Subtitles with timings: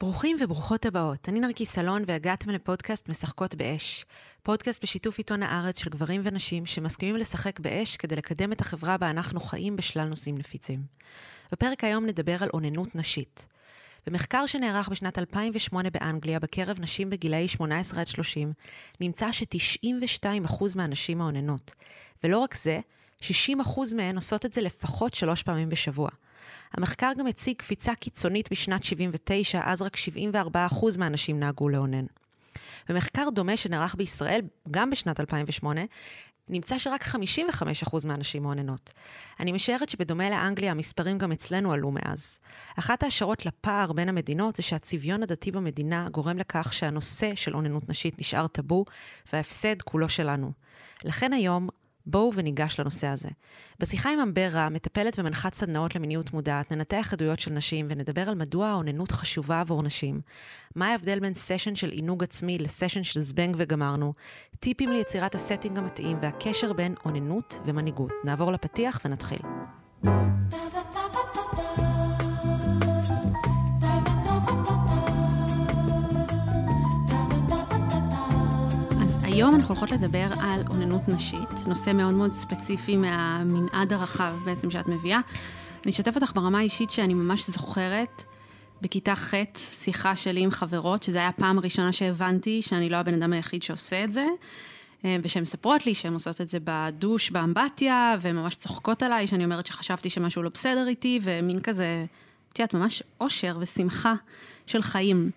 [0.00, 1.28] ברוכים וברוכות הבאות.
[1.28, 4.04] אני נרקי סלון והגעתם לפודקאסט משחקות באש.
[4.42, 9.10] פודקאסט בשיתוף עיתון הארץ של גברים ונשים שמסכימים לשחק באש כדי לקדם את החברה בה
[9.10, 10.82] אנחנו חיים בשלל נושאים נפיצים.
[11.52, 13.46] בפרק היום נדבר על אוננות נשית.
[14.06, 18.52] במחקר שנערך בשנת 2008 באנגליה בקרב נשים בגילאי 18 עד 30,
[19.00, 21.70] נמצא ש-92% מהנשים האוננות.
[22.24, 22.80] ולא רק זה,
[23.20, 23.24] 60%
[23.96, 26.08] מהן עושות את זה לפחות שלוש פעמים בשבוע.
[26.72, 32.06] המחקר גם הציג קפיצה קיצונית בשנת 79, אז רק 74% מהנשים נהגו לאונן.
[32.88, 35.80] במחקר דומה שנערך בישראל, גם בשנת 2008,
[36.48, 38.92] נמצא שרק 55% מהנשים מאוננות.
[39.40, 42.38] אני משערת שבדומה לאנגליה, המספרים גם אצלנו עלו מאז.
[42.78, 48.18] אחת ההשערות לפער בין המדינות זה שהצביון הדתי במדינה גורם לכך שהנושא של אוננות נשית
[48.18, 48.84] נשאר טאבו,
[49.32, 50.52] וההפסד כולו שלנו.
[51.04, 51.68] לכן היום,
[52.06, 53.28] בואו וניגש לנושא הזה.
[53.80, 58.66] בשיחה עם אמברה, מטפלת ומנחת סדנאות למיניות מודעת, ננתח עדויות של נשים ונדבר על מדוע
[58.66, 60.20] האוננות חשובה עבור נשים.
[60.76, 64.12] מה ההבדל בין סשן של עינוג עצמי לסשן של זבנג וגמרנו,
[64.60, 68.12] טיפים ליצירת הסטינג המתאים והקשר בין אוננות ומנהיגות.
[68.24, 69.38] נעבור לפתיח ונתחיל.
[79.36, 84.88] היום אנחנו הולכות לדבר על אוננות נשית, נושא מאוד מאוד ספציפי מהמנעד הרחב בעצם שאת
[84.88, 85.20] מביאה.
[85.84, 88.22] אני אשתף אותך ברמה האישית שאני ממש זוכרת
[88.82, 93.32] בכיתה ח' שיחה שלי עם חברות, שזו הייתה הפעם הראשונה שהבנתי שאני לא הבן אדם
[93.32, 94.26] היחיד שעושה את זה,
[95.04, 99.44] אה, ושהן מספרות לי שהן עושות את זה בדוש, באמבטיה, והן ממש צוחקות עליי, שאני
[99.44, 102.04] אומרת שחשבתי שמשהו לא בסדר איתי, ומין כזה,
[102.48, 104.14] את יודעת, ממש אושר ושמחה
[104.66, 105.30] של חיים.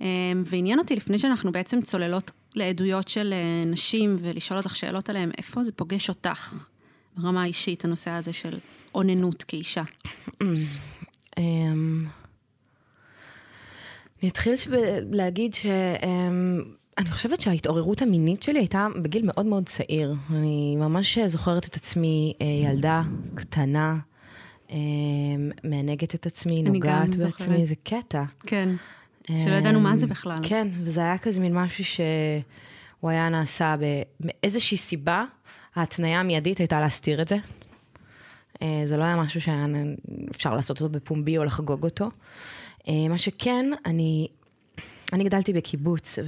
[0.00, 0.06] אה,
[0.44, 5.64] ועניין אותי לפני שאנחנו בעצם צוללות לעדויות של אה, נשים ולשאול אותך שאלות עליהן, איפה
[5.64, 6.66] זה פוגש אותך
[7.16, 8.58] ברמה האישית, הנושא הזה של
[8.94, 9.82] אוננות כאישה?
[11.38, 12.04] אמ,
[14.22, 14.54] אני אתחיל
[15.12, 15.66] להגיד ש...
[16.02, 16.62] אמ,
[16.98, 20.14] אני חושבת שההתעוררות המינית שלי הייתה בגיל מאוד מאוד צעיר.
[20.30, 23.02] אני ממש זוכרת את עצמי אה, ילדה
[23.34, 23.98] קטנה,
[24.70, 24.76] אמ,
[25.64, 28.24] מענגת את עצמי, נוגעת בעצמי, זה קטע.
[28.46, 28.68] כן.
[29.26, 30.38] שלא ידענו מה זה בכלל.
[30.42, 33.74] כן, וזה היה כזה מין משהו שהוא היה נעשה
[34.20, 35.24] מאיזושהי סיבה,
[35.74, 37.36] ההתניה המיידית הייתה להסתיר את זה.
[38.62, 39.66] אה, זה לא היה משהו שהיה
[40.30, 42.10] אפשר לעשות אותו בפומבי או לחגוג אותו.
[42.88, 44.28] אה, מה שכן, אני,
[45.12, 46.18] אני גדלתי בקיבוץ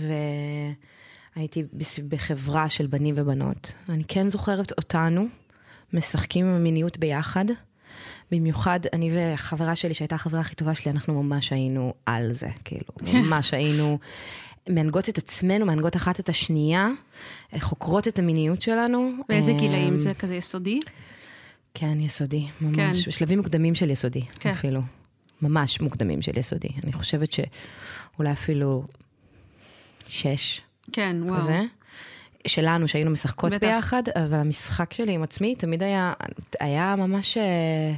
[1.36, 1.62] והייתי
[2.08, 3.72] בחברה של בנים ובנות.
[3.88, 5.26] אני כן זוכרת אותנו
[5.92, 7.44] משחקים עם המיניות ביחד.
[8.30, 12.84] במיוחד אני וחברה שלי, שהייתה החברה הכי טובה שלי, אנחנו ממש היינו על זה, כאילו,
[13.14, 13.98] ממש היינו
[14.68, 16.88] מהנגות את עצמנו, מהנגות אחת את השנייה,
[17.58, 19.10] חוקרות את המיניות שלנו.
[19.28, 20.80] באיזה אמ, גילאים זה כזה יסודי?
[21.74, 22.76] כן, יסודי, ממש.
[22.76, 23.10] כן.
[23.10, 24.50] בשלבים מוקדמים של יסודי, כן.
[24.50, 24.80] אפילו.
[25.42, 26.68] ממש מוקדמים של יסודי.
[26.84, 28.84] אני חושבת שאולי אפילו
[30.06, 30.60] שש.
[30.92, 31.40] כן, וואו.
[31.40, 31.62] כזה.
[32.46, 33.66] שלנו, שהיינו משחקות בטח.
[33.66, 36.12] ביחד, אבל המשחק שלי עם עצמי תמיד היה,
[36.60, 37.38] היה ממש...
[37.38, 37.94] אה,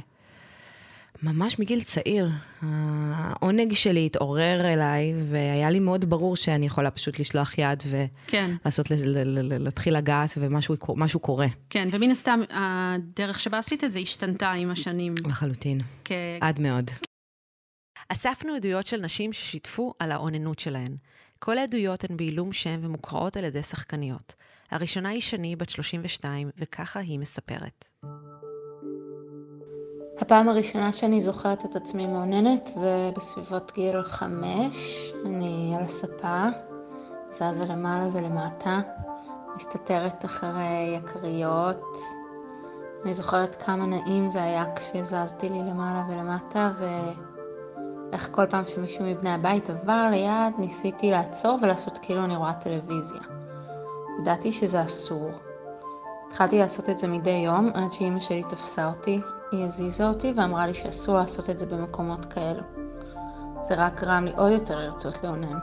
[1.23, 2.29] ממש מגיל צעיר.
[2.61, 8.95] העונג שלי התעורר אליי, והיה לי מאוד ברור שאני יכולה פשוט לשלוח יד ולעשות, כן.
[9.59, 11.47] להתחיל לגעת ומשהו קורה.
[11.69, 15.13] כן, ומן הסתם, הדרך שבה עשית את זה השתנתה עם השנים.
[15.25, 15.79] לחלוטין.
[16.05, 16.11] כ...
[16.41, 16.91] עד מאוד.
[18.09, 20.95] אספנו עדויות של נשים ששיתפו על האוננות שלהן.
[21.39, 24.35] כל העדויות הן בעילום שם ומוקראות על ידי שחקניות.
[24.71, 27.85] הראשונה היא שני, בת 32, וככה היא מספרת.
[30.19, 35.11] הפעם הראשונה שאני זוכרת את עצמי מאוננת זה בסביבות גיל חמש.
[35.25, 36.45] אני על הספה,
[37.29, 38.81] זזה למעלה ולמטה,
[39.55, 41.97] מסתתרת אחרי הכריות.
[43.03, 46.71] אני זוכרת כמה נעים זה היה כשזזתי לי למעלה ולמטה,
[48.11, 53.21] ואיך כל פעם שמישהו מבני הבית עבר ליד, ניסיתי לעצור ולעשות כאילו אני רואה טלוויזיה.
[54.21, 55.31] ידעתי שזה אסור.
[56.27, 60.67] התחלתי לעשות את זה מדי יום עד שאימא שלי תפסה אותי היא הזיזה אותי ואמרה
[60.67, 62.61] לי שאסור לעשות את זה במקומות כאלו.
[63.61, 65.57] זה רק גרם לי עוד יותר לרצות לאונן.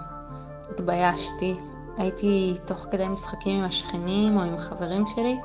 [0.71, 1.57] התביישתי,
[1.97, 5.41] הייתי תוך כדי משחקים עם השכנים או עם החברים שלי,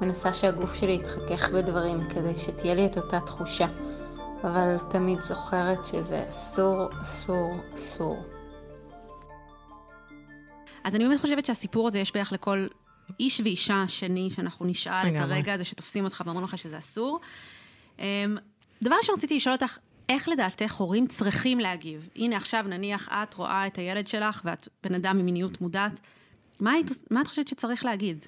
[0.00, 3.66] מנסה שהגוף שלי יתחכך בדברים כדי שתהיה לי את אותה תחושה.
[4.44, 8.16] אבל תמיד זוכרת שזה אסור, אסור, אסור.
[10.84, 12.66] אז אני באמת חושבת שהסיפור הזה יש בערך לכל
[13.20, 17.20] איש ואישה שני, שאנחנו נשאל את הרגע הזה שתופסים אותך ואומרים לך שזה אסור.
[17.98, 18.04] אמ,
[18.82, 19.78] דבר שרציתי לשאול אותך,
[20.08, 22.08] איך לדעתך הורים צריכים להגיב?
[22.16, 26.00] הנה עכשיו נניח את רואה את הילד שלך ואת בן אדם עם מיניות מודעת,
[26.60, 28.26] מה, היית, מה את חושבת שצריך להגיד?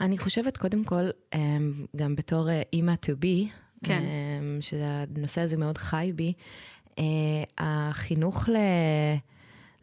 [0.00, 3.48] אני חושבת קודם כל, אמ, גם בתור אה, אימא to be,
[3.84, 4.02] כן.
[4.02, 6.32] אמ, שהנושא הזה מאוד חי בי,
[6.98, 7.04] אה,
[7.58, 8.56] החינוך ל...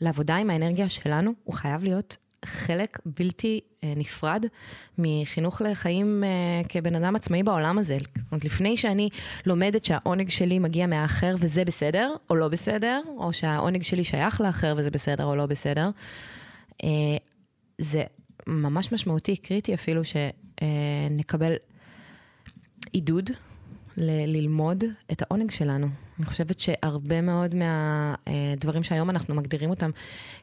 [0.01, 4.45] לעבודה עם האנרגיה שלנו, הוא חייב להיות חלק בלתי אה, נפרד
[4.97, 7.97] מחינוך לחיים אה, כבן אדם עצמאי בעולם הזה.
[7.97, 9.09] זאת אומרת, לפני שאני
[9.45, 14.73] לומדת שהעונג שלי מגיע מהאחר וזה בסדר או לא בסדר, או שהעונג שלי שייך לאחר
[14.77, 15.89] וזה בסדר או לא בסדר,
[17.77, 18.03] זה
[18.47, 21.53] ממש משמעותי, קריטי אפילו, שנקבל
[22.91, 23.29] עידוד
[23.97, 25.87] ל- ללמוד את העונג שלנו.
[26.19, 29.91] אני חושבת שהרבה מאוד מהדברים שהיום אנחנו מגדירים אותם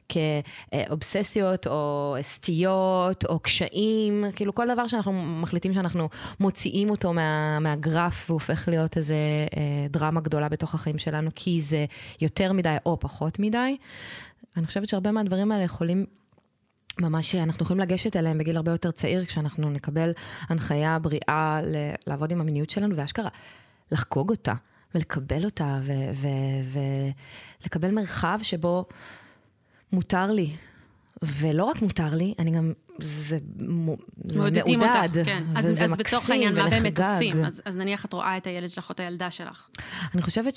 [0.09, 6.09] כאובססיות או סטיות או קשיים, כאילו כל דבר שאנחנו מחליטים שאנחנו
[6.41, 9.17] מוציאים אותו מה, מהגרף והופך להיות איזה
[9.57, 11.85] אה, דרמה גדולה בתוך החיים שלנו, כי זה
[12.21, 13.77] יותר מדי או פחות מדי.
[14.57, 16.07] אני חושבת שהרבה מהדברים האלה יכולים
[17.01, 20.13] ממש אנחנו יכולים לגשת אליהם בגיל הרבה יותר צעיר, כשאנחנו נקבל
[20.49, 21.61] הנחיה בריאה
[22.07, 23.29] לעבוד עם המיניות שלנו, ואשכרה
[23.93, 24.55] לחגוג אותה,
[24.95, 25.79] ולקבל אותה,
[27.63, 28.85] ולקבל מרחב שבו
[29.93, 30.57] מותר לי.
[31.23, 33.39] ולא רק מותר לי, אני גם, זה, זה
[34.35, 35.45] מעודדים מעודד, אותך, כן.
[35.59, 36.99] וזה אז, אז מקסים בתוך העניין, מה באמת.
[37.01, 37.45] עושים?
[37.45, 39.69] אז, אז נניח את רואה את הילד שלך או את הילדה שלך.
[40.15, 40.57] אני חושבת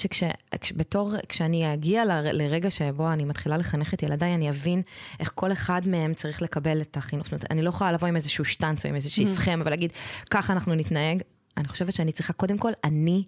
[0.63, 4.81] שבתור, כשאני אגיע ל- לרגע שבו אני מתחילה לחנך את ילדיי, אני אבין
[5.19, 7.25] איך כל אחד מהם צריך לקבל את החינוך.
[7.25, 9.91] זאת אומרת, אני לא יכולה לבוא עם איזשהו שטנץ או עם איזושהי סכמה ולהגיד,
[10.31, 11.21] ככה אנחנו נתנהג.
[11.57, 13.23] אני חושבת שאני צריכה, קודם כל, אני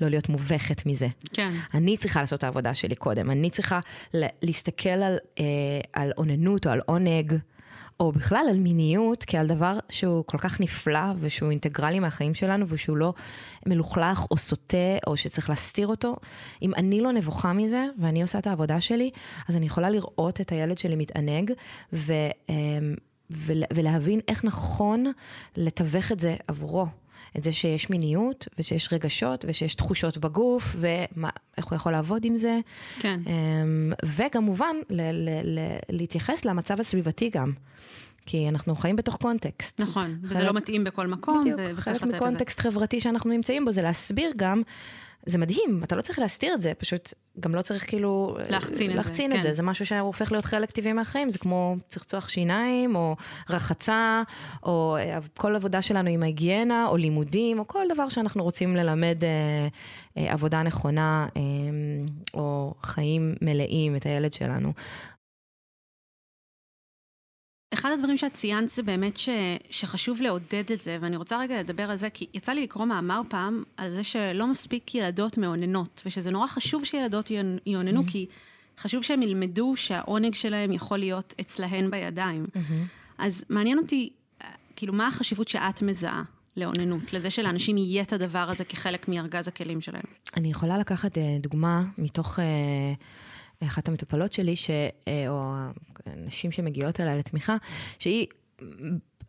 [0.00, 1.08] לא להיות מובכת מזה.
[1.32, 1.52] כן.
[1.74, 3.30] אני צריכה לעשות את העבודה שלי קודם.
[3.30, 3.80] אני צריכה
[4.42, 5.44] להסתכל על, אה,
[5.92, 7.34] על אוננות או על עונג,
[8.00, 12.96] או בכלל על מיניות, כעל דבר שהוא כל כך נפלא ושהוא אינטגרלי מהחיים שלנו ושהוא
[12.96, 13.14] לא
[13.66, 16.16] מלוכלך או סוטה או שצריך להסתיר אותו.
[16.62, 19.10] אם אני לא נבוכה מזה ואני עושה את העבודה שלי,
[19.48, 21.52] אז אני יכולה לראות את הילד שלי מתענג
[21.92, 22.12] ו,
[22.50, 22.54] אה,
[23.30, 25.12] ול- ולהבין איך נכון
[25.56, 26.86] לתווך את זה עבורו.
[27.38, 32.58] את זה שיש מיניות, ושיש רגשות, ושיש תחושות בגוף, ואיך הוא יכול לעבוד עם זה.
[33.00, 33.20] כן.
[33.26, 37.52] אמ, וכמובן, ל- ל- ל- להתייחס למצב הסביבתי גם.
[38.26, 39.80] כי אנחנו חיים בתוך קונטקסט.
[39.80, 42.16] נכון, וזה חלק- לא מתאים בכל מקום, בדיוק, ו- וצריך חלק לתת לזה.
[42.16, 44.62] מקונטקסט חברתי שאנחנו נמצאים בו זה להסביר גם,
[45.26, 48.36] זה מדהים, אתה לא צריך להסתיר את זה, פשוט גם לא צריך כאילו...
[48.48, 49.42] להחצין את זה, להחצין את כן.
[49.42, 53.16] זה, זה משהו שהופך להיות חלק טבעי מהחיים, זה כמו צחצוח שיניים, או
[53.50, 54.22] רחצה,
[54.62, 59.24] או אה, כל עבודה שלנו עם ההיגיינה, או לימודים, או כל דבר שאנחנו רוצים ללמד
[59.24, 59.28] אה,
[60.22, 61.40] אה, עבודה נכונה, אה,
[62.34, 64.72] או חיים מלאים את הילד שלנו.
[67.74, 69.28] אחד הדברים שאת ציינת זה באמת ש,
[69.70, 73.20] שחשוב לעודד את זה, ואני רוצה רגע לדבר על זה, כי יצא לי לקרוא מאמר
[73.28, 78.26] פעם על זה שלא מספיק ילדות מאוננות, ושזה נורא חשוב שילדות יאונ- יאוננו, כי
[78.78, 82.44] חשוב שהם ילמדו שהעונג שלהם יכול להיות אצלהן בידיים.
[83.18, 84.10] אז מעניין אותי,
[84.42, 86.22] אה, כאילו, מה החשיבות שאת מזהה
[86.56, 90.02] לאוננות, לזה שלאנשים יהיה את הדבר הזה כחלק מארגז הכלים שלהם?
[90.36, 92.44] אני יכולה לקחת אה, דוגמה מתוך אה,
[93.66, 94.70] אחת המטופלות שלי, ש,
[95.08, 95.52] אה, או
[96.16, 97.56] נשים שמגיעות אליי לתמיכה,
[97.98, 98.26] שהיא,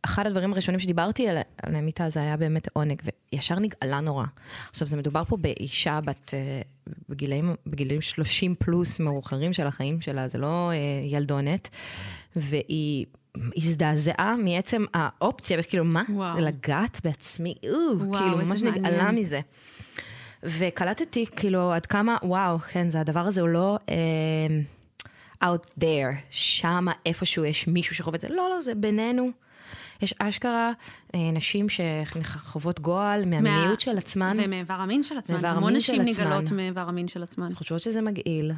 [0.01, 3.01] אחד הדברים הראשונים שדיברתי על- עליהם איתה זה היה באמת עונג,
[3.33, 4.25] וישר נגאלה נורא.
[4.69, 6.61] עכשיו, זה מדובר פה באישה בת, אה,
[7.09, 11.69] בגילאים, בגילאים 30 פלוס מאוחרים של החיים שלה, זה לא אה, ילדונת,
[12.35, 13.05] והיא...
[13.57, 16.03] הזדעזעה מעצם האופציה, וכאילו, מה?
[16.09, 16.37] וואו.
[16.39, 18.61] לגעת בעצמי, או, וואו, כאילו, ממש.
[18.61, 19.39] נגאלה מזה.
[20.43, 23.93] וקלטתי כאילו עד כמה, וואו, כן, זה הדבר הזה הוא לא אה,
[25.51, 29.29] out there, שמה איפשהו יש מישהו שחווה את זה, לא, לא, זה בינינו.
[30.01, 30.71] יש אשכרה
[31.15, 35.35] אה, נשים שחוות גועל מהמיניות מה- של עצמן, ומאיבר המין של עצמן.
[35.35, 36.01] מאיבר המון נשים.
[36.01, 37.55] נגאלות מאיבר המין של עצמן.
[37.55, 38.51] חושבות שזה מגעיל.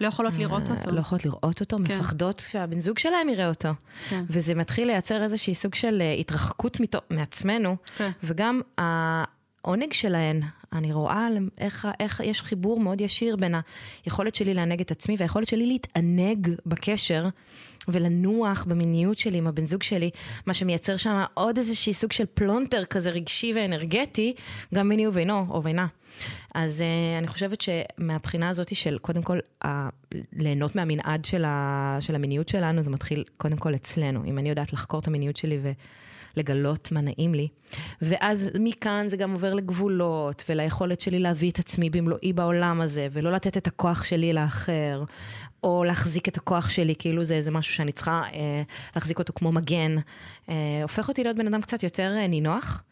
[0.00, 0.90] לא יכולות לראות אה, אותו.
[0.90, 1.82] לא יכולות לראות אותו, כן.
[1.82, 3.68] מפחדות שהבן זוג שלהם יראה אותו.
[4.08, 4.24] כן.
[4.28, 8.10] וזה מתחיל לייצר איזושהי סוג של אה, התרחקות מתו- מעצמנו, כן.
[8.24, 10.40] וגם העונג שלהן,
[10.74, 11.28] אני רואה
[11.58, 13.54] איך, איך יש חיבור מאוד ישיר בין
[14.04, 17.28] היכולת שלי לענג את עצמי והיכולת שלי להתענג בקשר
[17.88, 20.10] ולנוח במיניות שלי עם הבן זוג שלי,
[20.46, 24.34] מה שמייצר שם עוד איזשהי סוג של פלונטר כזה רגשי ואנרגטי,
[24.74, 25.86] גם ביני ובינו או בינה.
[26.54, 29.68] אז uh, אני חושבת שמהבחינה הזאת של קודם כל uh,
[30.32, 34.24] ליהנות מהמנעד של, ה, של המיניות שלנו, זה מתחיל קודם כל אצלנו.
[34.24, 35.58] אם אני יודעת לחקור את המיניות שלי
[36.36, 37.48] ולגלות מה נעים לי,
[38.02, 43.32] ואז מכאן זה גם עובר לגבולות וליכולת שלי להביא את עצמי במלואי בעולם הזה, ולא
[43.32, 45.04] לתת את הכוח שלי לאחר,
[45.62, 48.62] או להחזיק את הכוח שלי, כאילו זה איזה משהו שאני צריכה אה,
[48.96, 49.96] להחזיק אותו כמו מגן,
[50.48, 52.82] אה, הופך אותי להיות בן אדם קצת יותר אה, נינוח.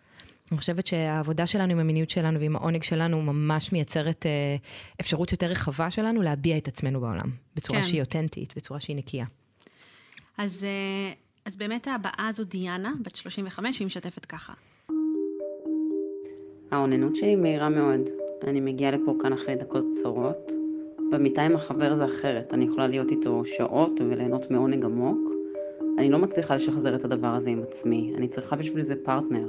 [0.53, 4.57] אני חושבת שהעבודה שלנו עם המיניות שלנו ועם העונג שלנו ממש מייצרת אה,
[5.01, 7.87] אפשרות יותר רחבה שלנו להביע את עצמנו בעולם, בצורה כן.
[7.87, 9.25] שהיא אותנטית, בצורה שהיא נקייה.
[10.39, 11.13] אז, אה,
[11.45, 14.53] אז באמת הבאה זו דיאנה, בת 35, והיא משתפת ככה.
[16.71, 18.01] האוננות שלי מהירה מאוד.
[18.47, 20.53] אני מגיעה לפה כאן אחרי דקות קצרות,
[21.13, 25.19] במיטה עם החבר זה אחרת, אני יכולה להיות איתו שעות וליהנות מעונג עמוק.
[25.99, 29.49] אני לא מצליחה לשחזר את הדבר הזה עם עצמי, אני צריכה בשביל זה פרטנר.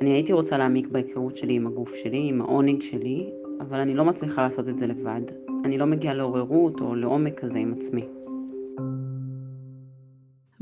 [0.00, 4.04] אני הייתי רוצה להעמיק בהיכרות שלי עם הגוף שלי, עם העונג שלי, אבל אני לא
[4.04, 5.22] מצליחה לעשות את זה לבד.
[5.64, 8.04] אני לא מגיעה לעוררות או לעומק כזה עם עצמי.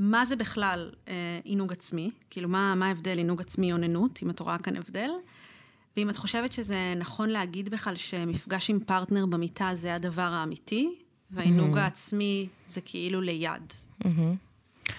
[0.02, 2.10] מה זה בכלל אה, עינוג עצמי?
[2.30, 5.10] כאילו, מה, מה ההבדל עינוג עצמי אוננות, אם את רואה כאן הבדל?
[5.96, 10.94] ואם את חושבת שזה נכון להגיד בכלל שמפגש עם פרטנר במיטה זה הדבר האמיתי,
[11.30, 11.80] והעינוג mm-hmm.
[11.80, 13.72] העצמי זה כאילו ליד.
[14.02, 14.92] Mm-hmm.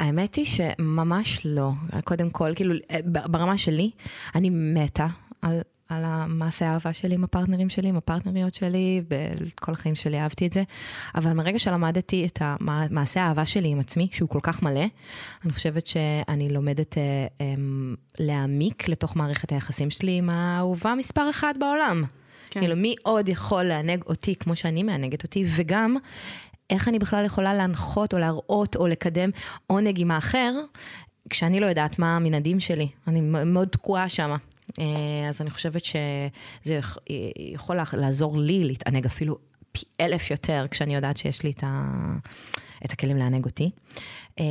[0.00, 1.70] האמת היא שממש לא.
[2.04, 3.90] קודם כל, כאילו, אה, ברמה שלי,
[4.34, 5.06] אני מתה
[5.42, 5.60] על
[5.92, 10.52] על המעשה האהבה שלי עם הפרטנרים שלי, עם הפרטנריות שלי, בכל החיים שלי אהבתי את
[10.52, 10.62] זה.
[11.14, 14.84] אבל מרגע שלמדתי את המעשה האהבה שלי עם עצמי, שהוא כל כך מלא,
[15.44, 17.02] אני חושבת שאני לומדת אה,
[17.40, 17.54] אה,
[18.18, 22.04] להעמיק לתוך מערכת היחסים שלי עם האהובה מספר אחד בעולם.
[22.50, 22.60] כן.
[22.60, 25.96] כאילו, מי עוד יכול לענג אותי כמו שאני מענגת אותי, וגם
[26.70, 29.30] איך אני בכלל יכולה להנחות או להראות או לקדם
[29.66, 30.52] עונג עם האחר,
[31.30, 32.88] כשאני לא יודעת מה המנהדים שלי.
[33.06, 34.36] אני מאוד תקועה שמה.
[34.78, 36.80] אה, אז אני חושבת שזה
[37.38, 39.38] יכול לעזור לי להתענג אפילו
[39.72, 41.82] פי אלף יותר, כשאני יודעת שיש לי את, ה...
[42.84, 43.70] את הכלים לענג אותי.
[44.40, 44.44] אה,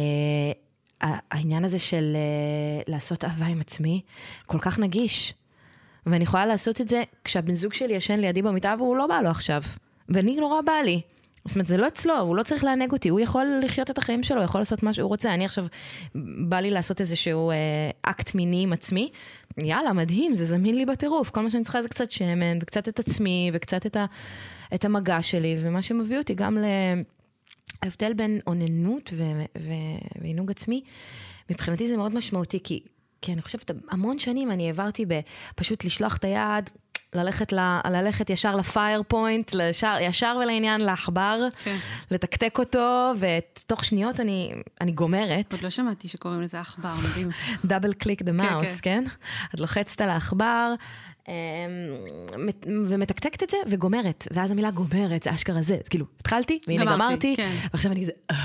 [1.31, 4.01] העניין הזה של אה, לעשות אהבה עם עצמי,
[4.45, 5.33] כל כך נגיש.
[6.05, 9.29] ואני יכולה לעשות את זה כשהבן זוג שלי ישן לידי במיטה והוא לא בא לו
[9.29, 9.61] עכשיו.
[10.09, 11.01] ואני נורא בא לי.
[11.45, 14.23] זאת אומרת, זה לא אצלו, הוא לא צריך לענג אותי, הוא יכול לחיות את החיים
[14.23, 15.33] שלו, הוא יכול לעשות מה שהוא רוצה.
[15.33, 15.65] אני עכשיו,
[16.49, 17.55] בא לי לעשות איזשהו אה,
[18.01, 19.09] אקט מיני עם עצמי,
[19.57, 21.29] יאללה, מדהים, זה זמין לי בטירוף.
[21.29, 24.05] כל מה שאני צריכה זה קצת שמן, וקצת את עצמי, וקצת את, ה,
[24.75, 26.57] את המגע שלי, ומה שמביא אותי גם
[27.83, 29.13] להבדל בין אוננות
[30.21, 30.83] ועינוג עצמי.
[31.49, 32.83] מבחינתי זה מאוד משמעותי, כי,
[33.21, 36.69] כי אני חושבת, המון שנים אני העברתי בפשוט לשלוח את היד,
[37.15, 41.77] ללכת, ל, ללכת ישר ל pair point, לישר, ישר ולעניין לעכבר, כן.
[42.11, 45.51] לתקתק אותו, ותוך שניות אני, אני גומרת.
[45.51, 47.29] עוד לא שמעתי שקוראים לזה עכבר, מדהים.
[47.65, 49.03] double click the mouse, כן?
[49.55, 50.73] את לוחצת על העכבר.
[51.27, 51.33] אמ,
[52.89, 57.33] ומתקתקת את זה וגומרת, ואז המילה גומרת, זה אשכרה זה, כאילו, התחלתי, והנה גמרתי, גמרתי
[57.37, 57.55] כן.
[57.73, 58.11] ועכשיו אני כזה...
[58.31, 58.35] אה.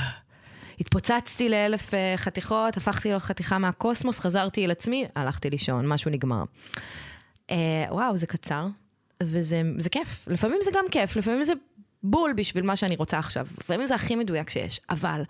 [0.80, 6.44] התפוצצתי לאלף אה, חתיכות, הפכתי לחתיכה מהקוסמוס, חזרתי אל עצמי, הלכתי לישון, משהו נגמר.
[7.50, 7.56] אה,
[7.90, 8.66] וואו, זה קצר,
[9.22, 10.28] וזה זה כיף.
[10.28, 11.52] לפעמים זה גם כיף, לפעמים זה
[12.02, 13.46] בול בשביל מה שאני רוצה עכשיו.
[13.60, 15.22] לפעמים זה הכי מדויק שיש, אבל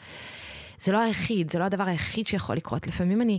[0.80, 2.86] זה לא היחיד, זה לא הדבר היחיד שיכול לקרות.
[2.86, 3.38] לפעמים אני,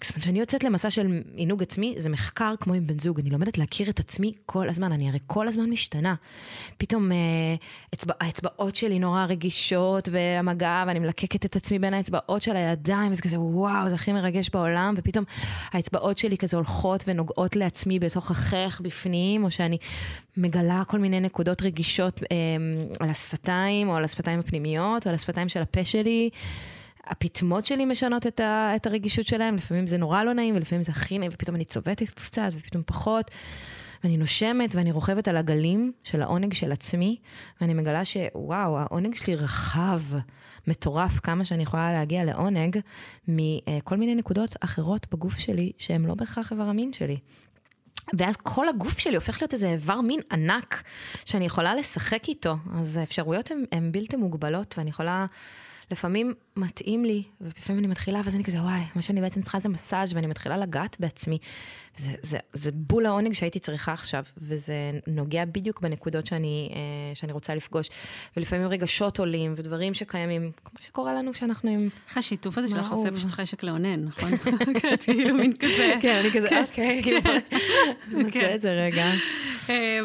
[0.00, 3.20] כשאני יוצאת למסע של עינוג עצמי, זה מחקר כמו עם בן זוג.
[3.20, 6.14] אני לומדת להכיר את עצמי כל הזמן, אני הרי כל הזמן משתנה.
[6.78, 7.16] פתאום אה,
[7.94, 13.22] אצבע, האצבעות שלי נורא רגישות, והמגע, ואני מלקקת את עצמי בין האצבעות של הידיים, וזה
[13.22, 15.24] כזה, וואו, זה הכי מרגש בעולם, ופתאום
[15.72, 19.78] האצבעות שלי כזה הולכות ונוגעות לעצמי בתוך החייך בפנים, או שאני
[20.36, 22.36] מגלה כל מיני נקודות רגישות אה,
[23.00, 26.30] על השפתיים, או על השפתיים הפנימיות, או על השפתיים של הפה שלי.
[27.06, 30.92] הפטמות שלי משנות את, ה, את הרגישות שלהם, לפעמים זה נורא לא נעים, ולפעמים זה
[30.92, 33.30] הכי נעים, ופתאום אני צובטת קצת, ופתאום פחות.
[34.04, 37.16] ואני נושמת ואני רוכבת על הגלים של העונג של עצמי,
[37.60, 40.00] ואני מגלה שוואו, העונג שלי רחב,
[40.66, 42.78] מטורף, כמה שאני יכולה להגיע לעונג
[43.28, 47.16] מכל מיני נקודות אחרות בגוף שלי, שהן לא בהכרח איבר המין שלי.
[48.18, 50.82] ואז כל הגוף שלי הופך להיות איזה איבר מין ענק,
[51.24, 52.56] שאני יכולה לשחק איתו.
[52.74, 55.26] אז האפשרויות הן בלתי מוגבלות, ואני יכולה
[55.90, 59.68] לפעמים מתאים לי, ולפעמים אני מתחילה, ואז אני כזה, וואי, מה שאני בעצם צריכה זה
[59.68, 61.38] מסאז' ואני מתחילה לגעת בעצמי.
[61.96, 64.74] זה, זה, זה בול העונג שהייתי צריכה עכשיו, וזה
[65.06, 67.88] נוגע בדיוק בנקודות שאני, אה, שאני רוצה לפגוש.
[68.36, 71.88] ולפעמים רגשות עולים, ודברים שקיימים, כמו שקורה לנו כשאנחנו עם...
[72.08, 74.30] איך השיתוף הזה שלך עושה פשוט חשק לאונן, נכון?
[75.04, 75.94] כאילו מין כזה.
[76.02, 76.64] כן, אני כזה, כן.
[76.68, 77.20] אוקיי, כאילו,
[78.12, 78.54] נעשה כן.
[78.54, 79.06] את זה רגע.
[79.70, 80.00] אה,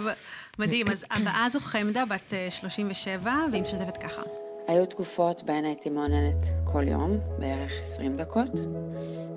[0.59, 4.21] מדהים, אז הבאה זו חמדה, בת 37, אה, והיא משתפת ככה.
[4.69, 8.49] היו תקופות בהן הייתי מעוננת כל יום, בערך 20 דקות.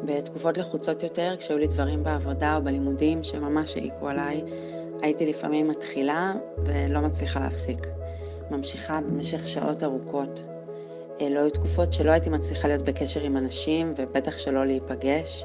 [0.04, 4.42] בתקופות לחוצות יותר, כשהיו לי דברים בעבודה או בלימודים שממש העיקו עליי,
[5.02, 6.32] הייתי לפעמים מתחילה
[6.64, 7.78] ולא מצליחה להפסיק.
[8.50, 10.42] ממשיכה במשך שעות ארוכות.
[11.20, 15.44] אה, לא היו תקופות שלא הייתי מצליחה להיות בקשר עם אנשים, ובטח שלא להיפגש.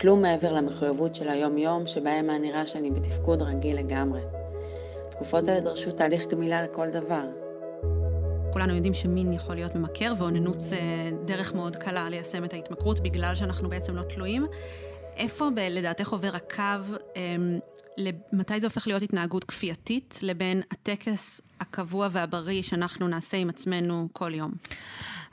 [0.00, 4.20] כלום מעבר למחויבות של היום-יום, שבהם היה נראה שאני בתפקוד רגיל לגמרי.
[5.06, 7.24] התקופות האלה דרשו תהליך גמילה לכל דבר.
[8.56, 10.80] כולנו יודעים שמין יכול להיות ממכר, ואוננות זה
[11.24, 14.46] דרך מאוד קלה ליישם את ההתמכרות, בגלל שאנחנו בעצם לא תלויים.
[15.16, 17.58] איפה ב- לדעתך עובר הקו, אמ,
[18.32, 24.34] מתי זה הופך להיות התנהגות כפייתית, לבין הטקס הקבוע והבריא שאנחנו נעשה עם עצמנו כל
[24.34, 24.52] יום?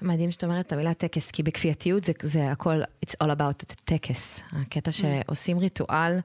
[0.01, 3.75] מדהים שאת אומרת את המילה טקס, כי בכפייתיות זה, זה הכל, it's all about the
[3.85, 4.41] טקס.
[4.51, 6.19] הקטע שעושים ריטואל,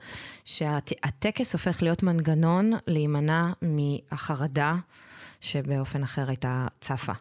[0.45, 4.75] שהטקס הופך להיות מנגנון להימנע מהחרדה
[5.41, 7.13] שבאופן אחר הייתה צפה.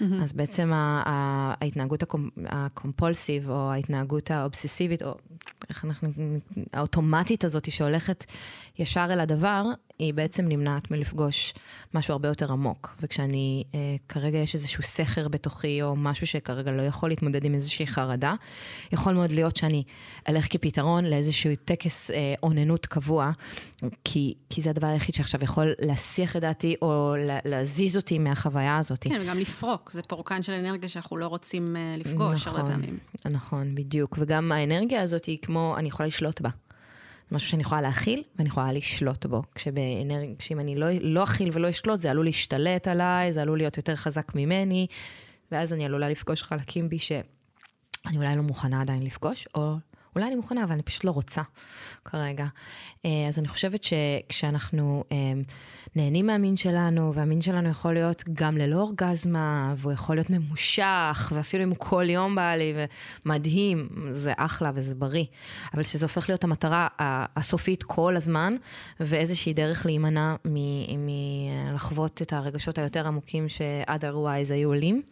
[0.00, 0.22] Mm-hmm.
[0.22, 2.04] אז בעצם ההתנהגות
[2.46, 5.14] הקומפולסיב, או ההתנהגות האובססיבית, או
[5.68, 6.08] איך אנחנו,
[6.72, 8.24] האוטומטית הזאת שהולכת
[8.78, 9.64] ישר אל הדבר,
[9.98, 11.54] היא בעצם נמנעת מלפגוש
[11.94, 12.96] משהו הרבה יותר עמוק.
[13.00, 17.86] וכשאני, אה, כרגע יש איזשהו סכר בתוכי, או משהו שכרגע לא יכול להתמודד עם איזושהי
[17.86, 18.34] חרדה,
[18.92, 19.82] יכול מאוד להיות שאני
[20.28, 23.30] אלך כפתרון לאיזשהו טקס אה, אוננות קבוע,
[24.04, 29.04] כי, כי זה הדבר היחיד שעכשיו יכול להסיח את דעתי, או להזיז אותי מהחוויה הזאת.
[29.08, 32.98] כן, וגם לפרוק, זה פורקן של אנרגיה שאנחנו לא רוצים אה, לפגוש נכון, הרבה פעמים.
[33.30, 34.18] נכון, בדיוק.
[34.20, 36.50] וגם האנרגיה הזאת היא כמו, אני יכולה לשלוט בה.
[37.32, 39.42] משהו שאני יכולה להכיל ואני יכולה לשלוט בו.
[39.54, 40.28] כשבאנרג...
[40.38, 43.96] כשאם אני לא, לא אכיל ולא אשלוט, זה עלול להשתלט עליי, זה עלול להיות יותר
[43.96, 44.86] חזק ממני,
[45.52, 49.74] ואז אני עלולה לפגוש חלקים בי שאני אולי לא מוכנה עדיין לפגוש, או
[50.16, 51.42] אולי אני מוכנה, אבל אני פשוט לא רוצה
[52.04, 52.46] כרגע.
[53.04, 55.16] אה, אז אני חושבת שכשאנחנו אה,
[55.96, 61.64] נהנים מהמין שלנו, והמין שלנו יכול להיות גם ללא אורגזמה, והוא יכול להיות ממושך, ואפילו
[61.64, 62.74] אם הוא כל יום בא לי,
[63.26, 65.24] ומדהים, זה אחלה וזה בריא.
[65.74, 66.88] אבל שזה הופך להיות המטרה
[67.36, 68.54] הסופית כל הזמן,
[69.00, 70.34] ואיזושהי דרך להימנע
[70.98, 75.02] מלחוות את הרגשות היותר עמוקים ש-otherwise היו עולים.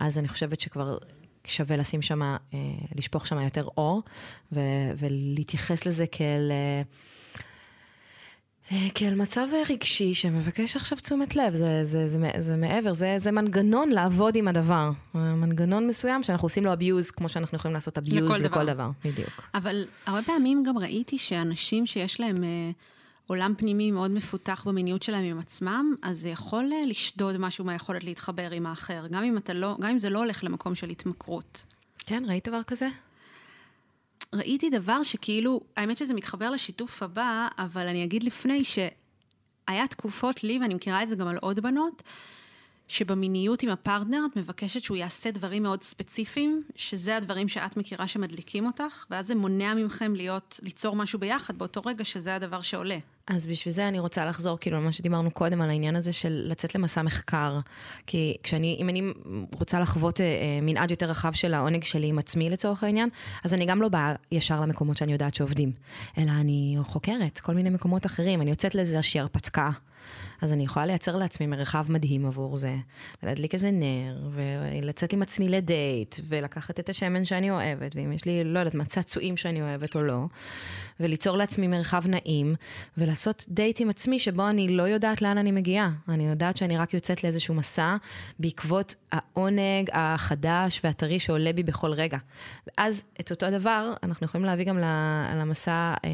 [0.00, 0.98] אז אני חושבת שכבר
[1.46, 2.36] שווה לשים שם, אה,
[2.96, 4.02] לשפוך שם יותר אור,
[4.52, 4.60] ו,
[4.98, 6.50] ולהתייחס לזה כאל...
[6.50, 6.82] אה,
[8.72, 13.14] אה, כאל מצב רגשי שמבקש עכשיו תשומת לב, זה, זה, זה, זה, זה מעבר, זה,
[13.18, 14.90] זה מנגנון לעבוד עם הדבר.
[15.14, 18.72] מנגנון מסוים שאנחנו עושים לו abuse, כמו שאנחנו יכולים לעשות abuse לכל, לכל דבר.
[18.72, 18.90] דבר.
[19.04, 19.48] בדיוק.
[19.54, 22.44] אבל הרבה פעמים גם ראיתי שאנשים שיש להם...
[22.44, 22.70] אה,
[23.26, 28.04] עולם פנימי מאוד מפותח במיניות שלהם עם עצמם, אז זה יכול אה, לשדוד משהו מהיכולת
[28.04, 31.64] להתחבר עם האחר, גם אם, לא, גם אם זה לא הולך למקום של התמכרות.
[31.98, 32.88] כן, ראית דבר כזה?
[34.34, 40.58] ראיתי דבר שכאילו, האמת שזה מתחבר לשיתוף הבא, אבל אני אגיד לפני שהיה תקופות לי,
[40.58, 42.02] ואני מכירה את זה גם על עוד בנות,
[42.88, 48.66] שבמיניות עם הפרטנר את מבקשת שהוא יעשה דברים מאוד ספציפיים, שזה הדברים שאת מכירה שמדליקים
[48.66, 52.98] אותך, ואז זה מונע ממכם להיות, ליצור משהו ביחד באותו רגע שזה הדבר שעולה.
[53.26, 56.74] אז בשביל זה אני רוצה לחזור כאילו למה שדיברנו קודם על העניין הזה של לצאת
[56.74, 57.60] למסע מחקר.
[58.06, 59.02] כי כשאני, אם אני
[59.54, 63.08] רוצה לחוות אה, אה, מנעד יותר רחב של העונג שלי עם עצמי לצורך העניין,
[63.44, 65.72] אז אני גם לא באה ישר למקומות שאני יודעת שעובדים,
[66.18, 69.70] אלא אני חוקרת כל מיני מקומות אחרים, אני יוצאת לאיזו שהיא הרפתקה.
[70.42, 72.76] אז אני יכולה לייצר לעצמי מרחב מדהים עבור זה,
[73.22, 78.44] ולהדליק איזה נר, ולצאת עם עצמי לדייט, ולקחת את השמן שאני אוהבת, ואם יש לי,
[78.44, 80.24] לא יודעת מה, צעצועים שאני אוהבת או לא,
[81.00, 82.54] וליצור לעצמי מרחב נעים,
[82.98, 85.90] ולעשות דייט עם עצמי שבו אני לא יודעת לאן אני מגיעה.
[86.08, 87.96] אני יודעת שאני רק יוצאת לאיזשהו מסע
[88.38, 92.18] בעקבות העונג החדש והטרי שעולה בי בכל רגע.
[92.66, 94.78] ואז את אותו דבר אנחנו יכולים להביא גם
[95.34, 96.10] למסע, אה,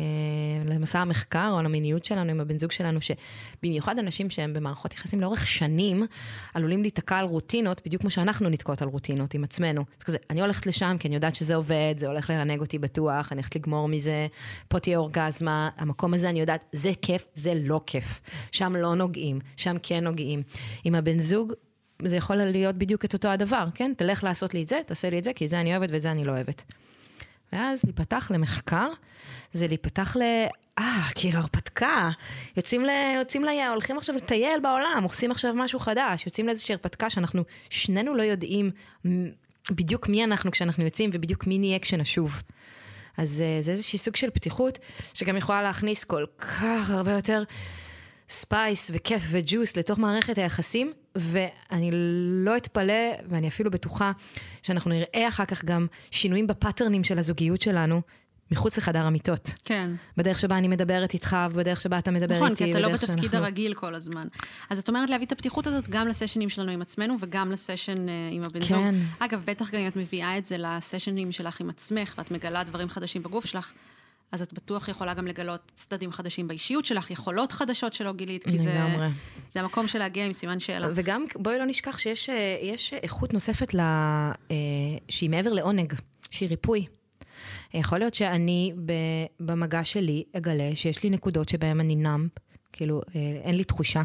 [0.67, 5.49] למסע המחקר או למיניות שלנו עם הבן זוג שלנו, שבמיוחד אנשים שהם במערכות יחסים לאורך
[5.49, 6.07] שנים,
[6.55, 9.85] עלולים להיתקע על רוטינות, בדיוק כמו שאנחנו נתקעות על רוטינות עם עצמנו.
[9.99, 13.33] זה כזה, אני הולכת לשם כי אני יודעת שזה עובד, זה הולך לרנג אותי בטוח,
[13.33, 14.27] אני הולכת לגמור מזה,
[14.69, 18.21] פה תהיה אורגזמה, המקום הזה אני יודעת, זה כיף, זה לא כיף.
[18.53, 20.43] שם לא נוגעים, שם כן נוגעים.
[20.85, 21.53] עם הבן זוג,
[22.05, 23.93] זה יכול להיות בדיוק את אותו הדבר, כן?
[23.97, 26.25] תלך לעשות לי את זה, תעשה לי את זה, כי זה אני אוהבת וזה אני
[26.25, 26.65] לא אוהבת.
[27.53, 28.89] ואז להיפתח למחקר,
[29.53, 30.23] זה להיפתח ל...
[30.79, 32.11] אה, כאילו הרפתקה.
[32.57, 32.91] יוצאים, ל...
[33.19, 33.49] יוצאים ל...
[33.71, 38.71] הולכים עכשיו לטייל בעולם, עושים עכשיו משהו חדש, יוצאים לאיזושהי הרפתקה שאנחנו שנינו לא יודעים
[39.71, 42.43] בדיוק מי אנחנו כשאנחנו יוצאים ובדיוק מי נהיה כשנשוב.
[43.17, 44.79] אז אה, זה איזשהי סוג של פתיחות,
[45.15, 47.43] שגם יכולה להכניס כל כך הרבה יותר
[48.29, 51.91] space וכיף וג'וס לתוך מערכת היחסים, ואני
[52.45, 54.13] לא אתפלא, ואני אפילו בטוחה,
[54.63, 58.03] שאנחנו נראה אחר כך גם שינויים בפטרנים של הזוגיות שלנו,
[58.51, 59.55] מחוץ לחדר המיטות.
[59.65, 59.91] כן.
[60.17, 62.65] בדרך שבה אני מדברת איתך, ובדרך שבה אתה מדבר נכון, איתי.
[62.65, 63.39] נכון, כי אתה לא בתפקיד שאנחנו...
[63.39, 64.27] הרגיל כל הזמן.
[64.71, 68.11] אז את אומרת להביא את הפתיחות הזאת גם לסשנים שלנו עם עצמנו, וגם לסשן uh,
[68.31, 68.79] עם הבן זוג.
[68.79, 68.95] כן.
[69.19, 72.89] אגב, בטח גם אם את מביאה את זה לסשנים שלך עם עצמך, ואת מגלה דברים
[72.89, 73.73] חדשים בגוף שלך,
[74.33, 78.59] אז את בטוח יכולה גם לגלות צדדים חדשים באישיות שלך, יכולות חדשות שלא גילית, כי
[78.59, 78.87] זה,
[79.51, 80.89] זה המקום של להגיע עם סימן שאלה.
[80.95, 84.57] וגם, בואי לא נשכח שיש אה, איכות נוספת לה, אה,
[85.09, 85.95] שהיא מעבר לעונג,
[86.31, 86.87] שהיא ריפוי.
[87.75, 88.73] יכול להיות שאני
[89.41, 92.33] במגע שלי אגלה שיש לי נקודות שבהן אני נאמפ,
[92.73, 94.03] כאילו אה, אין לי תחושה.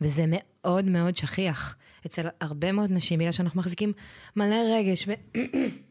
[0.00, 3.92] וזה מאוד מאוד שכיח אצל הרבה מאוד נשים, בגלל שאנחנו מחזיקים
[4.36, 5.08] מלא רגש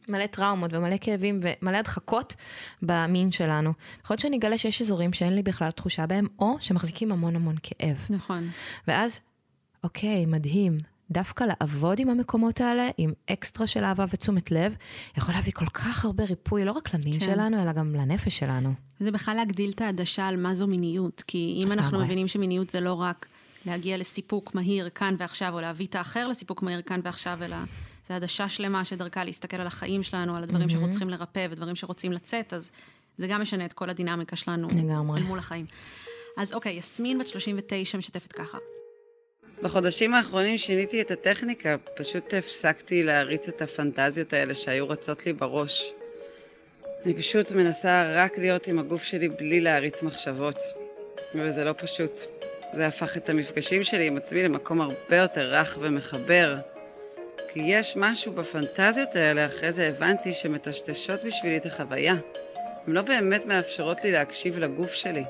[0.07, 2.35] ומלא טראומות ומלא כאבים ומלא הדחקות
[2.81, 3.73] במין שלנו.
[4.03, 7.55] יכול להיות שאני אגלה שיש אזורים שאין לי בכלל תחושה בהם, או שמחזיקים המון המון
[7.63, 7.97] כאב.
[8.09, 8.49] נכון.
[8.87, 9.19] ואז,
[9.83, 10.77] אוקיי, מדהים.
[11.11, 14.75] דווקא לעבוד עם המקומות האלה, עם אקסטרה של אהבה ותשומת לב,
[15.17, 17.25] יכול להביא כל כך הרבה ריפוי, לא רק למין כן.
[17.25, 18.73] שלנו, אלא גם לנפש שלנו.
[18.99, 22.05] זה בכלל להגדיל את העדשה על מה זו מיניות, כי אם אנחנו לגמרי.
[22.05, 23.25] מבינים שמיניות זה לא רק
[23.65, 27.55] להגיע לסיפוק מהיר כאן ועכשיו, או להביא את האחר לסיפוק מהיר כאן ועכשיו, אלא
[28.07, 32.11] זה עדשה שלמה שדרכה להסתכל על החיים שלנו, על הדברים שאנחנו צריכים לרפא ודברים שרוצים
[32.11, 32.71] לצאת, אז
[33.15, 35.21] זה גם משנה את כל הדינמיקה שלנו לגמרי.
[35.21, 35.65] אל מול החיים.
[36.37, 38.57] אז אוקיי, יסמין בת 39 משתפת ככה.
[39.61, 45.83] בחודשים האחרונים שיניתי את הטכניקה, פשוט הפסקתי להריץ את הפנטזיות האלה שהיו רצות לי בראש.
[47.05, 50.57] אני פשוט מנסה רק להיות עם הגוף שלי בלי להריץ מחשבות,
[51.35, 52.11] וזה לא פשוט.
[52.75, 56.72] זה הפך את המפגשים שלי עם עצמי למקום הרבה יותר רך ומחבר.
[57.53, 62.13] כי יש משהו בפנטזיות האלה, אחרי זה הבנתי, שמטשטשות בשבילי את החוויה.
[62.87, 65.23] הן לא באמת מאפשרות לי להקשיב לגוף שלי.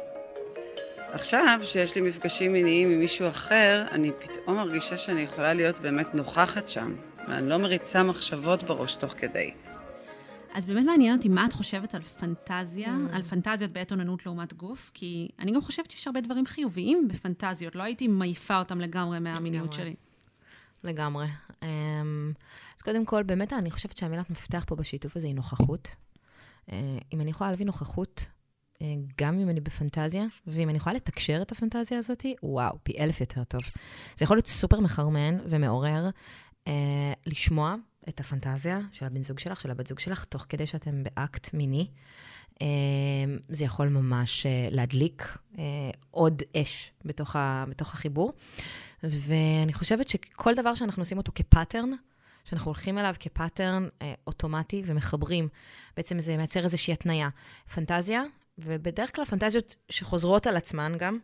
[1.11, 6.15] עכשיו, שיש לי מפגשים מיניים עם מישהו אחר, אני פתאום מרגישה שאני יכולה להיות באמת
[6.15, 6.95] נוכחת שם,
[7.27, 9.53] ואני לא מריצה מחשבות בראש תוך כדי.
[10.53, 14.91] אז באמת מעניין אותי מה את חושבת על פנטזיה, על פנטזיות בעת אוננות לעומת גוף,
[14.93, 19.73] כי אני גם חושבת שיש הרבה דברים חיוביים בפנטזיות, לא הייתי מעיפה אותם לגמרי מהמיניות
[19.73, 19.77] לגמרי.
[19.77, 19.95] שלי.
[20.83, 21.25] לגמרי.
[21.63, 22.33] אמ,
[22.77, 25.95] אז קודם כל, באמת, אני חושבת שהמילת מפתח פה בשיתוף הזה היא נוכחות.
[26.71, 28.25] אה, אם אני יכולה להביא נוכחות,
[28.81, 33.21] אה, גם אם אני בפנטזיה, ואם אני יכולה לתקשר את הפנטזיה הזאת, וואו, פי אלף
[33.21, 33.61] יותר טוב.
[34.17, 36.09] זה יכול להיות סופר מחרמן ומעורר
[36.67, 37.75] אה, לשמוע
[38.09, 41.87] את הפנטזיה של הבן זוג שלך, של הבת זוג שלך, תוך כדי שאתם באקט מיני.
[43.49, 45.37] זה יכול ממש להדליק
[46.11, 47.35] עוד אש בתוך
[47.79, 48.33] החיבור.
[49.03, 51.91] ואני חושבת שכל דבר שאנחנו עושים אותו כפאטרן,
[52.43, 55.47] שאנחנו הולכים אליו כפאטרן אה, אוטומטי ומחברים,
[55.97, 57.29] בעצם זה מייצר איזושהי התניה.
[57.73, 58.23] פנטזיה,
[58.57, 61.19] ובדרך כלל פנטזיות שחוזרות על עצמן גם,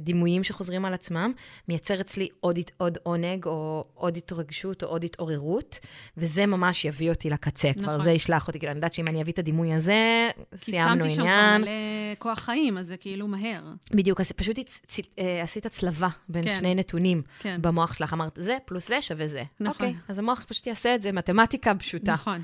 [0.00, 1.32] דימויים שחוזרים על עצמם,
[1.68, 5.78] מייצר אצלי עוד, עוד עונג, או עוד התרגשות, או עוד התעוררות,
[6.16, 7.70] וזה ממש יביא אותי לקצה.
[7.70, 7.84] נכון.
[7.84, 7.98] כבר.
[7.98, 11.14] זה ישלח אותי, כאילו, אני יודעת שאם אני אביא את הדימוי הזה, סיימנו כי שמתי
[11.14, 11.60] שם כבר עניין.
[11.60, 11.70] מלא
[12.18, 13.62] כוח חיים, אז זה כאילו מהר.
[13.90, 16.44] בדיוק, אז פשוט הצ- צ- אה, עשית הצלבה בין.
[16.44, 16.56] כן.
[16.58, 17.58] שני נתונים כן.
[17.62, 18.12] במוח שלך.
[18.12, 19.42] אמרת, זה פלוס זה שווה זה.
[19.60, 19.86] נכון.
[19.86, 22.12] אוקיי, אז המוח פשוט יעשה את זה, מתמטיקה פשוטה.
[22.12, 22.42] נכון.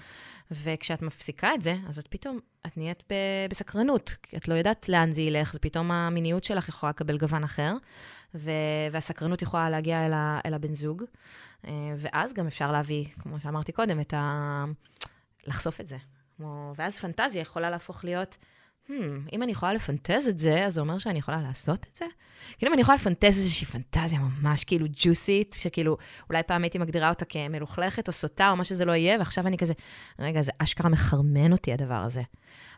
[0.52, 5.12] וכשאת מפסיקה את זה, אז את פתאום, את נהיית ב- בסקרנות, את לא יודעת לאן
[5.12, 7.72] זה ילך, אז פתאום המיניות שלך יכולה לקבל גוון אחר,
[8.34, 8.50] ו-
[8.92, 11.02] והסקרנות יכולה להגיע אל, ה- אל הבן זוג,
[11.66, 14.64] אה, ואז גם אפשר להביא, כמו שאמרתי קודם, את ה...
[15.46, 15.96] לחשוף את זה.
[16.36, 16.72] כמו...
[16.76, 18.36] ואז פנטזיה יכולה להפוך להיות,
[18.88, 18.92] hmm,
[19.32, 22.04] אם אני יכולה לפנטז את זה, אז זה אומר שאני יכולה לעשות את זה?
[22.58, 25.96] כאילו, אם אני יכולה לפנטז איזושהי פנטזיה ממש כאילו ג'וסית, שכאילו,
[26.30, 29.58] אולי פעם הייתי מגדירה אותה כמלוכלכת או סוטה או מה שזה לא יהיה, ועכשיו אני
[29.58, 29.72] כזה,
[30.18, 32.22] רגע, זה אשכרה מחרמן אותי הדבר הזה.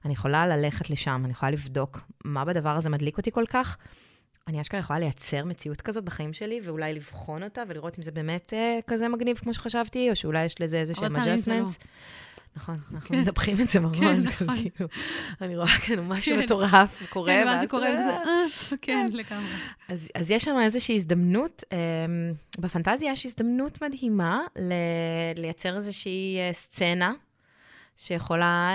[0.05, 3.77] אני יכולה ללכת לשם, אני יכולה לבדוק מה בדבר הזה מדליק אותי כל כך.
[4.49, 8.55] אני אשכרה יכולה לייצר מציאות כזאת בחיים שלי, ואולי לבחון אותה ולראות אם זה באמת
[8.55, 11.21] אה, כזה מגניב כמו שחשבתי, או שאולי יש לזה איזה שהם לא.
[11.21, 11.79] adjustments.
[12.57, 14.57] נכון, אנחנו מדברים את זה כן, כזה, נכון.
[14.57, 14.89] כאילו,
[15.41, 16.43] אני רואה כאילו משהו כן.
[16.43, 19.51] מטורף קורה, כן, ואז זה קורה, וזה כזה, אה, כן, לגמרי.
[19.89, 21.79] אז, אז יש שם איזושהי הזדמנות, אה,
[22.59, 24.73] בפנטזיה יש הזדמנות מדהימה ל,
[25.37, 27.13] לייצר איזושהי אה, סצנה
[27.97, 28.71] שיכולה,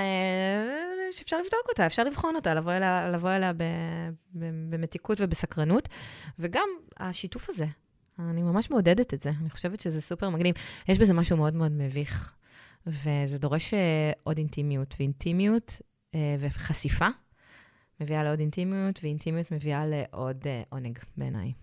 [1.11, 3.63] שאפשר לבדוק אותה, אפשר לבחון אותה, לבוא אליה, לבוא אליה ב,
[4.33, 5.89] ב, במתיקות ובסקרנות,
[6.39, 7.65] וגם השיתוף הזה.
[8.19, 10.55] אני ממש מעודדת את זה, אני חושבת שזה סופר מגניב.
[10.87, 12.33] יש בזה משהו מאוד מאוד מביך,
[12.87, 15.81] וזה דורש אה, עוד אינטימיות, ואינטימיות
[16.15, 17.07] אה, וחשיפה
[17.99, 21.53] מביאה לעוד אינטימיות, ואינטימיות מביאה לעוד אה, עונג בעיניי.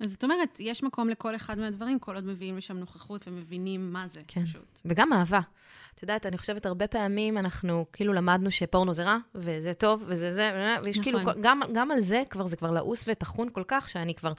[0.00, 4.06] אז זאת אומרת, יש מקום לכל אחד מהדברים, כל עוד מביאים לשם נוכחות ומבינים מה
[4.06, 4.44] זה, כן.
[4.44, 4.80] פשוט.
[4.84, 5.40] וגם אהבה.
[5.94, 10.32] את יודעת, אני חושבת, הרבה פעמים אנחנו כאילו למדנו שפורנו זה רע, וזה טוב, וזה
[10.32, 11.04] זה, ויש נכון.
[11.04, 14.32] כאילו, גם, גם על זה כבר, זה כבר לעוס וטחון כל כך, שאני כבר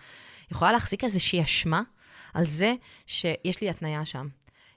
[0.51, 1.81] יכולה להחזיק איזושהי אשמה
[2.33, 2.75] על זה
[3.07, 4.27] שיש לי התניה שם.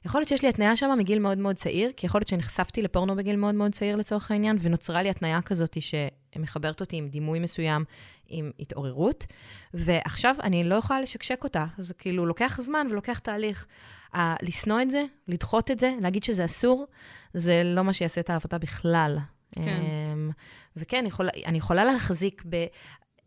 [0.04, 3.16] יכול להיות שיש לי התניה שם מגיל מאוד מאוד צעיר, כי יכול להיות שנחשפתי לפורנו
[3.16, 7.84] בגיל מאוד מאוד צעיר לצורך העניין, ונוצרה לי התניה כזאת שמחברת אותי עם דימוי מסוים,
[8.28, 9.26] עם התעוררות,
[9.74, 11.66] ועכשיו אני לא יכולה לשקשק אותה.
[11.78, 13.66] זה כאילו לוקח זמן ולוקח תהליך.
[14.14, 16.86] ה- לשנוא את זה, לדחות את זה, להגיד שזה אסור,
[17.34, 19.18] זה לא מה שיעשה את העבודה בכלל.
[19.52, 19.62] כן.
[20.12, 20.30] אמ,
[20.76, 22.42] וכן, אני יכולה, אני יכולה להחזיק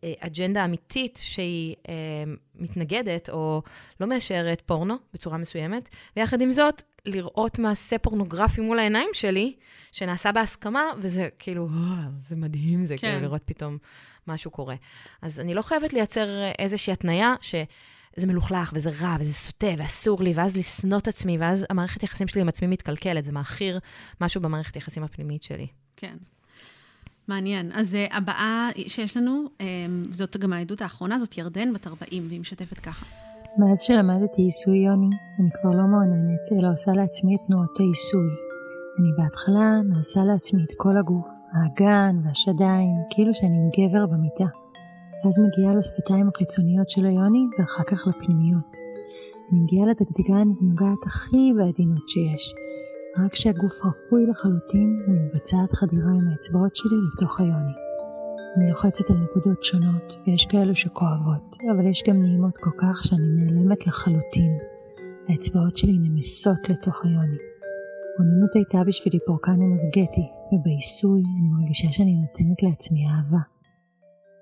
[0.04, 3.62] באג'נדה אמיתית שהיא אמ, מתנגדת או
[4.00, 9.56] לא מאשרת פורנו בצורה מסוימת, ויחד עם זאת, לראות מעשה פורנוגרפי מול העיניים שלי,
[9.92, 13.08] שנעשה בהסכמה, וזה כאילו, "אה, זה מדהים, זה כן.
[13.08, 13.78] כאילו לראות פתאום
[14.28, 14.76] משהו קורה.
[15.22, 16.28] אז אני לא חייבת לייצר
[16.60, 17.56] איזושהי התניה ש...
[18.16, 22.28] זה מלוכלך, וזה רע, וזה סוטה, ואסור לי, ואז לשנוא את עצמי, ואז המערכת יחסים
[22.28, 23.80] שלי עם עצמי מתקלקלת, זה מאכיר
[24.22, 25.68] משהו במערכת יחסים הפנימית שלי.
[25.96, 26.18] כן.
[27.28, 27.72] מעניין.
[27.74, 29.64] אז uh, הבאה שיש לנו, um,
[30.12, 33.06] זאת גם העדות האחרונה, זאת ירדן, בת 40, והיא משתפת ככה.
[33.58, 35.10] מאז שלמדתי עיסוי יוני,
[35.40, 38.30] אני כבר לא מעוננת, אלא עושה לעצמי את תנועות העיסוי.
[39.00, 44.50] אני בהתחלה מעשה לעצמי את כל הגוף, האגן והשדיים, כאילו שאני עם גבר במיטה.
[45.24, 48.78] ואז מגיעה לשפתיים החיצוניות של היוני, ואחר כך לפנימיות.
[49.52, 52.54] אני מגיעה לדגדגן ונוגעת הכי בעדינות שיש.
[53.26, 57.74] רק כשהגוף רפוי לחלוטין, אני מבצעת חדירה עם האצבעות שלי לתוך היוני.
[58.58, 63.28] אני לוחצת על נקודות שונות, ויש כאלו שכואבות, אבל יש גם נעימות כל כך שאני
[63.28, 64.58] נעלמת לחלוטין.
[65.30, 67.38] האצבעות שלי נמסות לתוך היוני.
[68.20, 73.40] אוננות הייתה בשבילי פורקן אנרגטי, ובעיסוי אני מרגישה שאני נותנת לעצמי אהבה.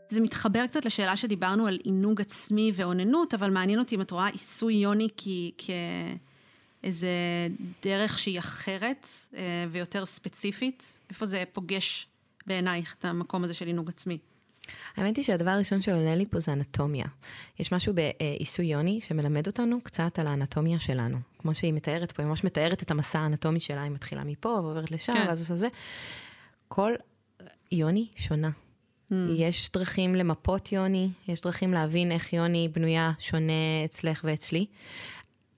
[0.09, 4.27] זה מתחבר קצת לשאלה שדיברנו על עינוג עצמי ואוננות, אבל מעניין אותי אם את רואה
[4.27, 5.07] עיסוי יוני
[6.85, 7.07] כאיזה
[7.83, 10.99] דרך שהיא אחרת אה, ויותר ספציפית.
[11.09, 12.07] איפה זה פוגש
[12.47, 14.17] בעינייך את המקום הזה של עינוג עצמי?
[14.95, 17.05] האמת היא שהדבר הראשון שעולה לי פה זה אנטומיה.
[17.59, 21.17] יש משהו בעיסוי יוני שמלמד אותנו קצת על האנטומיה שלנו.
[21.39, 24.91] כמו שהיא מתארת פה, היא ממש מתארת את המסע האנטומי שלה, היא מתחילה מפה ועוברת
[24.91, 25.25] לשם, כן.
[25.27, 25.67] ואז עושה זה.
[26.67, 26.93] כל
[27.71, 28.49] יוני שונה.
[29.11, 29.13] Mm.
[29.35, 33.53] יש דרכים למפות יוני, יש דרכים להבין איך יוני בנויה שונה
[33.85, 34.65] אצלך ואצלי.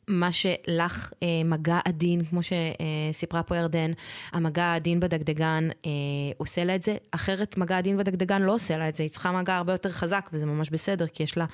[0.08, 3.92] מה שלך אה, מגע עדין, כמו שסיפרה פה ירדן,
[4.32, 5.92] המגע העדין בדגדגן אה,
[6.38, 9.32] עושה לה את זה, אחרת מגע עדין בדגדגן לא עושה לה את זה, היא צריכה
[9.32, 11.46] מגע הרבה יותר חזק, וזה ממש בסדר, כי יש לה,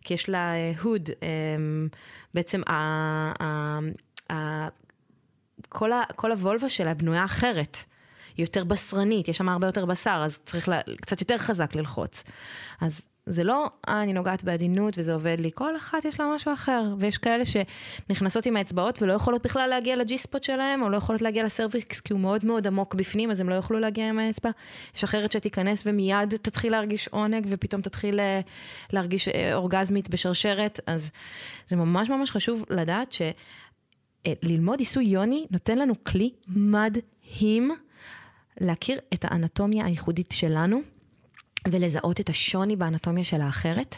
[0.00, 1.28] כי יש לה אה, הוד, אה,
[2.34, 2.72] בעצם ה,
[3.42, 3.78] ה,
[4.32, 4.68] ה,
[5.68, 7.78] כל, ה, כל הוולבה שלה בנויה אחרת.
[8.38, 12.22] יותר בשרנית, יש שם הרבה יותר בשר, אז צריך לה, קצת יותר חזק ללחוץ.
[12.80, 16.52] אז זה לא, אה, אני נוגעת בעדינות וזה עובד לי, כל אחת יש לה משהו
[16.52, 16.82] אחר.
[16.98, 21.22] ויש כאלה שנכנסות עם האצבעות ולא יכולות בכלל להגיע לג'י ספוט שלהם, או לא יכולות
[21.22, 24.50] להגיע לסרוויקס כי הוא מאוד מאוד עמוק בפנים, אז הם לא יוכלו להגיע עם האצבע.
[24.96, 28.40] יש אחרת שתיכנס ומיד תתחיל להרגיש עונג, ופתאום תתחיל אה,
[28.92, 31.10] להרגיש אה, אורגזמית בשרשרת, אז
[31.68, 33.14] זה ממש ממש חשוב לדעת
[34.26, 37.70] שללמוד עיסוי יוני נותן לנו כלי מדהים
[38.60, 40.80] להכיר את האנטומיה הייחודית שלנו.
[41.68, 43.96] ולזהות את השוני באנטומיה של האחרת.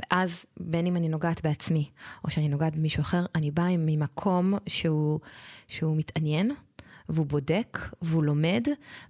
[0.00, 1.90] ואז בין אם אני נוגעת בעצמי,
[2.24, 5.20] או שאני נוגעת במישהו אחר, אני באה ממקום שהוא,
[5.68, 6.54] שהוא מתעניין,
[7.08, 8.64] והוא בודק, והוא לומד,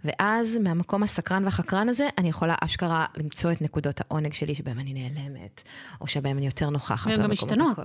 [0.04, 4.94] ואז מהמקום הסקרן והחקרן הזה, אני יכולה אשכרה למצוא את נקודות העונג שלי, שבהם אני
[4.94, 5.62] נעלמת,
[6.00, 7.10] או שבהם אני יותר נוכחת.
[7.10, 7.78] והן גם משתנות.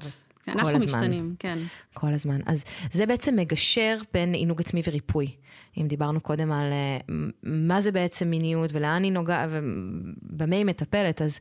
[0.48, 0.86] אנחנו הזמן.
[0.86, 1.60] משתנים, כן.
[1.94, 2.40] כל הזמן.
[2.46, 5.36] אז זה בעצם מגשר בין עינוג עצמי וריפוי.
[5.78, 7.12] אם דיברנו קודם על uh,
[7.44, 11.40] מה זה בעצם מיניות ולאן היא נוגעת ובמה היא מטפלת, אז,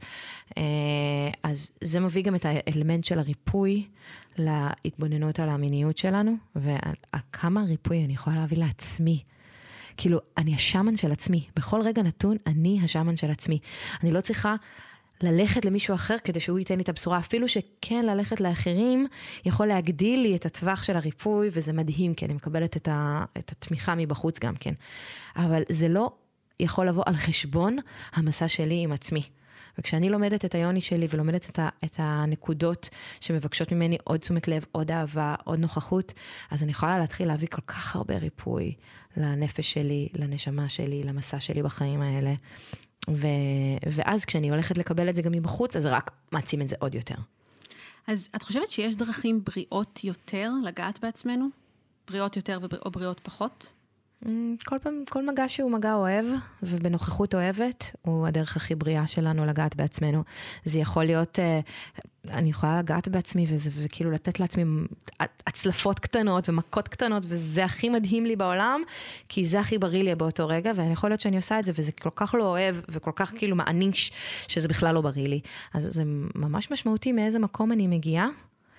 [0.50, 0.54] uh,
[1.42, 3.86] אז זה מביא גם את האלמנט של הריפוי
[4.38, 6.94] להתבוננות על המיניות שלנו, ועל
[7.32, 9.22] כמה ריפוי אני יכולה להביא לעצמי.
[9.96, 11.46] כאילו, אני השמן של עצמי.
[11.56, 13.58] בכל רגע נתון, אני השמן של עצמי.
[14.02, 14.54] אני לא צריכה
[15.24, 17.18] ללכת למישהו אחר כדי שהוא ייתן לי את הבשורה.
[17.18, 19.06] אפילו שכן ללכת לאחרים
[19.44, 23.52] יכול להגדיל לי את הטווח של הריפוי, וזה מדהים, כי אני מקבלת את, ה, את
[23.52, 24.74] התמיכה מבחוץ גם כן.
[25.36, 26.12] אבל זה לא
[26.60, 27.76] יכול לבוא על חשבון
[28.12, 29.22] המסע שלי עם עצמי.
[29.78, 32.88] וכשאני לומדת את היוני שלי ולומדת את, ה, את הנקודות
[33.20, 36.12] שמבקשות ממני עוד תשומת לב, עוד אהבה, עוד נוכחות,
[36.50, 38.74] אז אני יכולה להתחיל להביא כל כך הרבה ריפוי
[39.16, 42.34] לנפש שלי, לנשמה שלי, למסע שלי בחיים האלה.
[43.10, 43.26] ו,
[43.92, 47.14] ואז כשאני הולכת לקבל את זה גם מבחוץ, אז רק מעצים את זה עוד יותר.
[48.06, 51.46] אז את חושבת שיש דרכים בריאות יותר לגעת בעצמנו?
[52.08, 53.72] בריאות יותר או בריאות פחות?
[54.24, 54.28] Mm,
[54.64, 56.26] כל פעם, כל מגע שהוא מגע אוהב,
[56.62, 60.22] ובנוכחות אוהבת, הוא הדרך הכי בריאה שלנו לגעת בעצמנו.
[60.64, 61.60] זה יכול להיות, אה,
[62.28, 64.64] אני יכולה לגעת בעצמי, וזה, וכאילו לתת לעצמי
[65.46, 68.82] הצלפות קטנות ומכות קטנות, וזה הכי מדהים לי בעולם,
[69.28, 72.10] כי זה הכי בריא לי באותו רגע, ויכול להיות שאני עושה את זה, וזה כל
[72.14, 74.12] כך לא אוהב, וכל כך כאילו מעניש,
[74.48, 75.40] שזה בכלל לא בריא לי.
[75.74, 76.02] אז זה
[76.34, 78.28] ממש משמעותי מאיזה מקום אני מגיעה.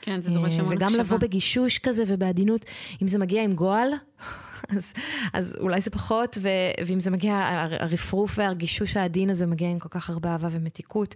[0.06, 0.88] כן, זה דורש המון הקשבה.
[0.88, 2.66] וגם לבוא בגישוש כזה ובעדינות,
[3.02, 3.90] אם זה מגיע עם גועל,
[4.76, 4.94] אז,
[5.34, 6.50] אז אולי זה פחות, ו,
[6.88, 7.34] ואם זה מגיע,
[7.80, 11.16] הרפרוף והרגישוש העדין הזה מגיע עם כל כך הרבה אהבה ומתיקות,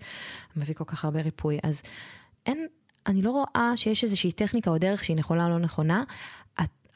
[0.56, 1.58] מביא כל כך הרבה ריפוי.
[1.64, 1.82] אז
[2.46, 2.68] אין,
[3.08, 6.04] אני לא רואה שיש איזושהי טכניקה או דרך שהיא נכונה או לא נכונה.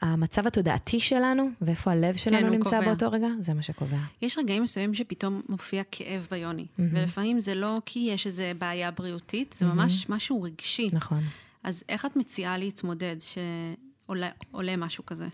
[0.04, 2.80] המצב התודעתי שלנו, ואיפה הלב שלנו כן, נמצא קובע.
[2.80, 3.96] באותו רגע, זה מה שקובע.
[4.22, 6.82] יש רגעים מסוימים שפתאום מופיע כאב ביוני, mm-hmm.
[6.92, 9.68] ולפעמים זה לא כי יש איזו בעיה בריאותית, זה mm-hmm.
[9.68, 10.90] ממש משהו רגשי.
[10.92, 11.20] נכון.
[11.64, 15.26] אז איך את מציעה להתמודד שעולה משהו כזה?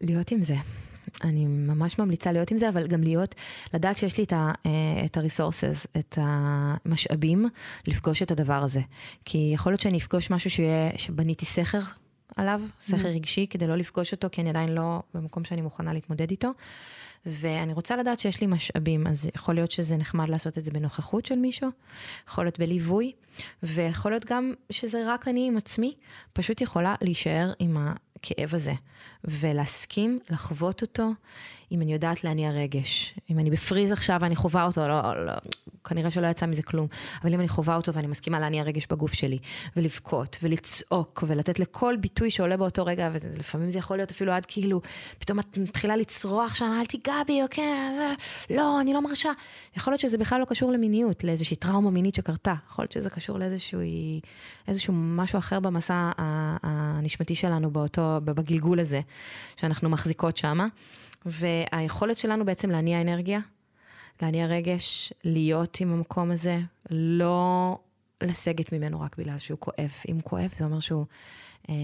[0.00, 0.56] להיות עם זה.
[1.24, 3.34] אני ממש ממליצה להיות עם זה, אבל גם להיות,
[3.74, 4.48] לדעת שיש לי את, אה,
[5.04, 7.48] את ה-resources, את המשאבים,
[7.86, 8.80] לפגוש את הדבר הזה.
[9.24, 11.80] כי יכול להיות שאני אפגוש משהו שיהיה, שבניתי סכר
[12.36, 16.30] עליו, סכר רגשי, כדי לא לפגוש אותו, כי אני עדיין לא במקום שאני מוכנה להתמודד
[16.30, 16.50] איתו.
[17.26, 21.26] ואני רוצה לדעת שיש לי משאבים, אז יכול להיות שזה נחמד לעשות את זה בנוכחות
[21.26, 21.68] של מישהו,
[22.28, 23.12] יכול להיות בליווי,
[23.62, 25.94] ויכול להיות גם שזה רק אני עם עצמי,
[26.32, 28.72] פשוט יכולה להישאר עם הכאב הזה,
[29.24, 31.10] ולהסכים לחוות אותו,
[31.74, 33.14] אם אני יודעת להניע רגש.
[33.30, 35.32] אם אני בפריז עכשיו ואני חווה אותו, לא, לא,
[35.84, 36.86] כנראה שלא יצא מזה כלום,
[37.22, 39.38] אבל אם אני חווה אותו ואני מסכימה להניע רגש בגוף שלי,
[39.76, 44.80] ולבכות, ולצעוק, ולתת לכל ביטוי שעולה באותו רגע, ולפעמים זה יכול להיות אפילו עד כאילו,
[45.18, 47.64] פתאום את מתחילה לצרוח שם, אל תיגע בי, אוקיי,
[47.96, 48.14] זה,
[48.56, 49.30] לא, אני לא מרשה.
[49.76, 52.54] יכול להיות שזה בכלל לא קשור למיניות, לאיזושהי טראומה מינית שקרתה.
[52.70, 53.80] יכול להיות שזה קשור לאיזשהו
[54.68, 56.10] איזשהו משהו אחר במסע
[56.62, 59.00] הנשמתי שלנו באותו, בגלגול הזה,
[59.56, 60.66] שאנחנו מחזיקות שמה.
[61.26, 63.40] והיכולת שלנו בעצם להניע אנרגיה,
[64.22, 66.60] להניע רגש, להיות עם המקום הזה,
[66.90, 67.78] לא
[68.20, 69.92] לסגת ממנו רק בגלל שהוא כואב.
[70.10, 71.06] אם כואב, זה אומר שהוא
[71.68, 71.74] אה,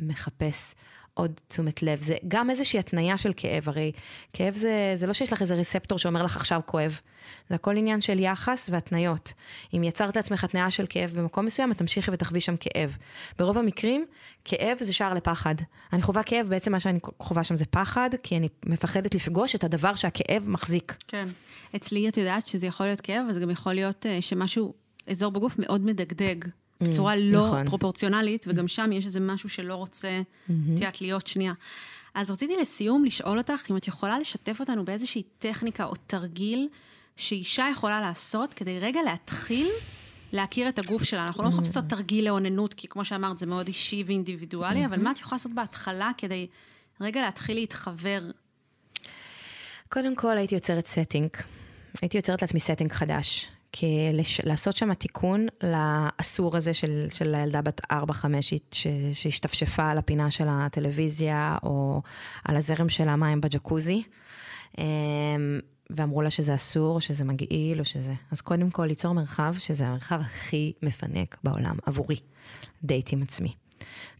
[0.00, 0.74] מחפש
[1.20, 2.00] עוד תשומת לב.
[2.00, 3.92] זה גם איזושהי התניה של כאב, הרי
[4.32, 7.00] כאב זה, זה לא שיש לך איזה ריספטור שאומר לך עכשיו כואב.
[7.48, 9.32] זה הכל עניין של יחס והתניות.
[9.74, 12.96] אם יצרת לעצמך התניה של כאב במקום מסוים, את תמשיכי ותחווי שם כאב.
[13.38, 14.06] ברוב המקרים,
[14.44, 15.54] כאב זה שער לפחד.
[15.92, 19.64] אני חווה כאב, בעצם מה שאני חווה שם זה פחד, כי אני מפחדת לפגוש את
[19.64, 20.96] הדבר שהכאב מחזיק.
[21.08, 21.28] כן.
[21.76, 24.74] אצלי את יודעת שזה יכול להיות כאב, אבל זה גם יכול להיות uh, שמשהו,
[25.06, 26.44] אזור בגוף מאוד מדגדג.
[26.80, 27.66] בצורה לא נכון.
[27.66, 31.52] פרופורציונלית, וגם שם יש איזה משהו שלא רוצה, את יודעת, להיות שנייה.
[32.14, 36.68] אז רציתי לסיום לשאול אותך אם את יכולה לשתף אותנו באיזושהי טכניקה או תרגיל
[37.16, 39.68] שאישה יכולה לעשות כדי רגע להתחיל
[40.32, 41.22] להכיר את הגוף שלה.
[41.22, 45.18] אנחנו לא מחפשות תרגיל לאוננות, כי כמו שאמרת, זה מאוד אישי ואינדיבידואלי, אבל מה את
[45.18, 46.46] יכולה לעשות בהתחלה כדי
[47.00, 48.30] רגע להתחיל להתחבר?
[49.88, 51.28] קודם כל הייתי יוצרת סטינג.
[52.02, 53.48] הייתי יוצרת לעצמי סטינג חדש.
[53.72, 54.40] כי לש...
[54.44, 57.94] לעשות שם תיקון לאסור הזה של, של הילדה בת 4-5
[59.12, 62.02] שהשתפשפה על הפינה של הטלוויזיה, או
[62.44, 64.02] על הזרם של המים בג'קוזי,
[64.78, 64.84] אמ,
[65.90, 68.14] ואמרו לה שזה אסור, שזה מגעיל, או שזה...
[68.30, 72.16] אז קודם כל ליצור מרחב, שזה המרחב הכי מפנק בעולם, עבורי,
[72.84, 73.52] דייט עם עצמי.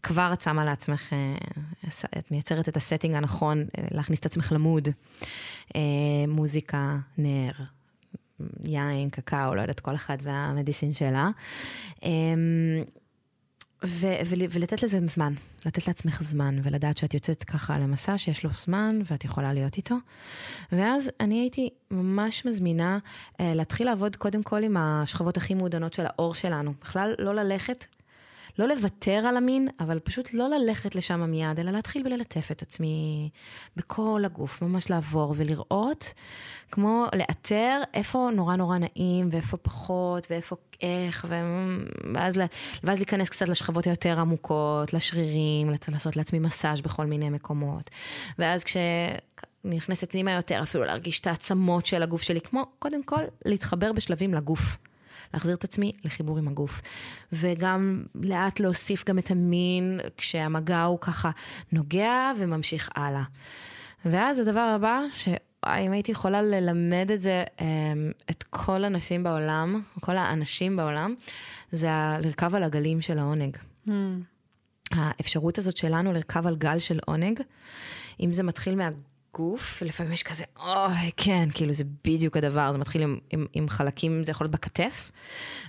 [0.03, 1.35] כבר את שמה לעצמך, אה,
[2.19, 4.87] את מייצרת את הסטינג הנכון, אה, להכניס את עצמך ל mood.
[5.75, 5.81] אה,
[6.27, 7.51] מוזיקה, נר,
[8.63, 11.29] יין, קקאו, לא יודעת, כל אחד והמדיסין שלה.
[12.03, 12.83] אמ,
[13.85, 15.33] ו- ו- ולתת לזה זמן,
[15.65, 19.95] לתת לעצמך זמן, ולדעת שאת יוצאת ככה למסע שיש לו זמן, ואת יכולה להיות איתו.
[20.71, 22.99] ואז אני הייתי ממש מזמינה
[23.39, 26.73] אה, להתחיל לעבוד קודם כל עם השכבות הכי מעודנות של האור שלנו.
[26.81, 27.85] בכלל לא ללכת
[28.59, 33.29] לא לוותר על המין, אבל פשוט לא ללכת לשם מיד, אלא להתחיל וללטף את עצמי
[33.75, 36.13] בכל הגוף, ממש לעבור ולראות,
[36.71, 41.25] כמו לאתר איפה נורא נורא נעים, ואיפה פחות, ואיפה איך,
[42.13, 42.41] ואז,
[42.83, 47.89] ואז להיכנס קצת לשכבות היותר עמוקות, לשרירים, לעשות לעצמי מסאז' בכל מיני מקומות.
[48.39, 48.77] ואז כש...
[49.63, 54.33] נכנסת פנימה יותר, אפילו להרגיש את העצמות של הגוף שלי, כמו קודם כל להתחבר בשלבים
[54.33, 54.77] לגוף.
[55.33, 56.81] להחזיר את עצמי לחיבור עם הגוף.
[57.33, 61.31] וגם לאט להוסיף גם את המין כשהמגע הוא ככה
[61.71, 63.23] נוגע וממשיך הלאה.
[64.05, 70.17] ואז הדבר הבא, שאם הייתי יכולה ללמד את זה, אמ, את כל הנשים בעולם, כל
[70.17, 71.15] האנשים בעולם,
[71.71, 71.89] זה
[72.19, 73.57] לרכב על הגלים של העונג.
[73.87, 73.91] Mm.
[74.91, 77.39] האפשרות הזאת שלנו לרכב על גל של עונג,
[78.19, 78.89] אם זה מתחיל מה...
[79.33, 83.69] גוף, לפעמים יש כזה, אוי, כן, כאילו זה בדיוק הדבר, זה מתחיל עם, עם, עם
[83.69, 85.11] חלקים, זה יכול להיות בכתף,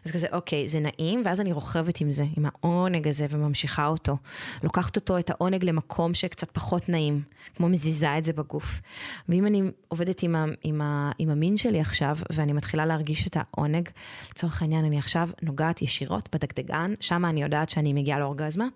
[0.05, 4.16] אז כזה, אוקיי, זה נעים, ואז אני רוכבת עם זה, עם העונג הזה, וממשיכה אותו.
[4.62, 7.22] לוקחת אותו, את העונג, למקום שקצת פחות נעים,
[7.57, 8.81] כמו מזיזה את זה בגוף.
[9.29, 13.37] ואם אני עובדת עם, ה, עם, ה, עם המין שלי עכשיו, ואני מתחילה להרגיש את
[13.40, 13.88] העונג,
[14.31, 18.66] לצורך העניין, אני עכשיו נוגעת ישירות בדגדגן, שם אני יודעת שאני מגיעה לאורגזמה.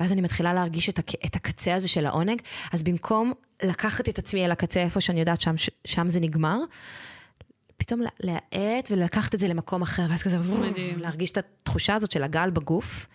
[0.00, 1.24] ואז אני מתחילה להרגיש את, הק...
[1.26, 2.42] את הקצה הזה של העונג,
[2.72, 6.58] אז במקום לקחת את עצמי אל הקצה איפה שאני יודעת שם, שם זה נגמר,
[7.80, 10.98] פתאום להאט ולקחת את זה למקום אחר, ואז כזה, מדהים.
[10.98, 13.06] להרגיש את התחושה הזאת של הגל בגוף,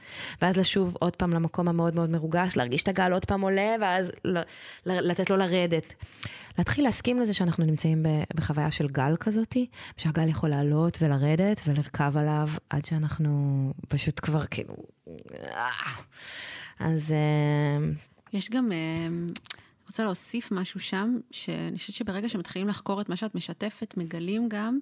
[0.41, 4.11] ואז לשוב עוד פעם למקום המאוד מאוד מרוגש, להרגיש את הגל עוד פעם עולה, ואז
[4.85, 5.93] לתת לו לרדת.
[6.57, 8.05] להתחיל להסכים לזה שאנחנו נמצאים
[8.35, 14.75] בחוויה של גל כזאתי, שהגל יכול לעלות ולרדת ולרכב עליו עד שאנחנו פשוט כבר כאילו...
[16.79, 17.11] אז...
[17.11, 17.87] אה,
[18.33, 18.71] יש גם...
[18.71, 23.93] אה, אני רוצה להוסיף משהו שם, שאני חושבת שברגע שמתחילים לחקור את מה שאת משתפת,
[23.97, 24.79] מגלים גם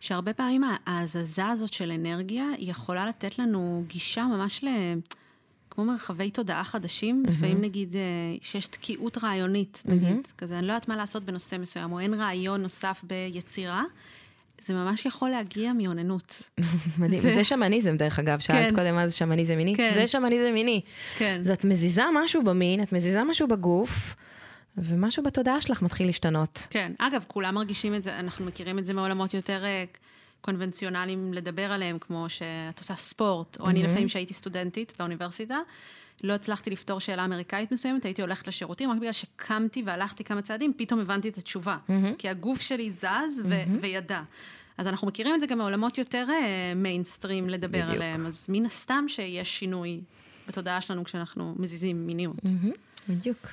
[0.00, 4.68] שהרבה פעמים ההזזה הזאת של אנרגיה, יכולה לתת לנו גישה ממש ל...
[5.70, 7.30] כמו מרחבי תודעה חדשים, mm-hmm.
[7.30, 8.00] לפעמים נגיד אה,
[8.42, 10.38] שיש תקיעות רעיונית, נגיד, mm-hmm.
[10.38, 13.84] כזה, אני לא יודעת מה לעשות בנושא מסוים, או אין רעיון נוסף ביצירה,
[14.60, 16.50] זה ממש יכול להגיע מאוננות.
[16.98, 17.34] מדהים, זה...
[17.34, 18.74] זה שמניזם דרך אגב, שאלת כן.
[18.74, 19.90] קודם מה זה שמניזם מיני, כן.
[19.94, 20.80] זה שמניזם מיני.
[21.18, 21.38] כן.
[21.40, 24.16] אז את מזיזה משהו במין, את מזיזה משהו בגוף,
[24.76, 26.66] ומשהו בתודעה שלך מתחיל להשתנות.
[26.70, 29.84] כן, אגב, כולם מרגישים את זה, אנחנו מכירים את זה מעולמות יותר אה,
[30.40, 35.58] קונבנציונליים לדבר עליהם, כמו שאת עושה ספורט, או אני לפעמים שהייתי סטודנטית באוניברסיטה,
[36.22, 40.72] לא הצלחתי לפתור שאלה אמריקאית מסוימת, הייתי הולכת לשירותים, רק בגלל שקמתי והלכתי כמה צעדים,
[40.76, 41.76] פתאום הבנתי את התשובה.
[42.18, 43.04] כי הגוף שלי זז
[43.44, 43.48] ו-
[43.80, 44.22] וידע.
[44.78, 46.24] אז אנחנו מכירים את זה גם מעולמות יותר
[46.76, 47.90] מיינסטרים לדבר בדיוק.
[47.90, 50.00] עליהם, אז מן הסתם שיש שינוי
[50.48, 52.36] בתודעה שלנו כשאנחנו מזיזים מיניות.
[53.08, 53.46] בדיוק.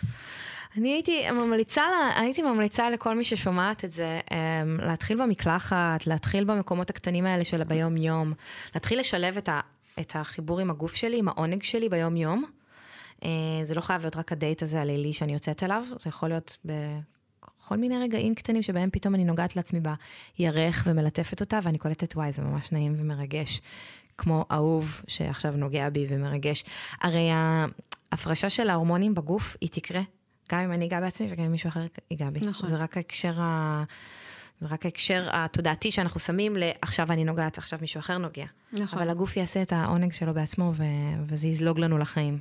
[0.77, 4.37] אני הייתי ממליצה, לה- הייתי ממליצה לכל מי ששומעת את זה, אמ,
[4.81, 8.33] להתחיל במקלחת, להתחיל במקומות הקטנים האלה של ביום-יום,
[8.75, 9.59] להתחיל לשלב את, ה,
[9.99, 12.45] את החיבור עם הגוף שלי, עם העונג שלי ביום-יום.
[13.23, 13.29] אה,
[13.63, 17.77] זה לא חייב להיות רק הדייט הזה הלילי שאני יוצאת אליו, זה יכול להיות בכל
[17.77, 22.41] מיני רגעים קטנים שבהם פתאום אני נוגעת לעצמי בירך ומלטפת אותה, ואני קולטת, וואי, זה
[22.41, 23.61] ממש נעים ומרגש.
[24.17, 26.63] כמו אהוב שעכשיו נוגע בי ומרגש.
[27.01, 30.01] הרי ההפרשה של ההורמונים בגוף, היא תקרה,
[30.51, 32.39] גם אם אני אגע בעצמי וגם אם מישהו אחר ייגע בי.
[32.39, 32.69] נכון.
[32.69, 33.83] זה רק ההקשר ה...
[34.61, 38.45] רק ההקשר התודעתי שאנחנו שמים לעכשיו אני נוגעת, עכשיו מישהו אחר נוגע.
[38.73, 38.99] נכון.
[38.99, 40.83] אבל הגוף יעשה את העונג שלו בעצמו, ו...
[41.27, 42.39] וזה יזלוג לנו לחיים.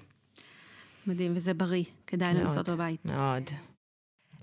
[1.07, 2.45] מדהים, וזה בריא, כדאי מאוד.
[2.45, 3.05] לנסות בבית.
[3.05, 3.43] מאוד.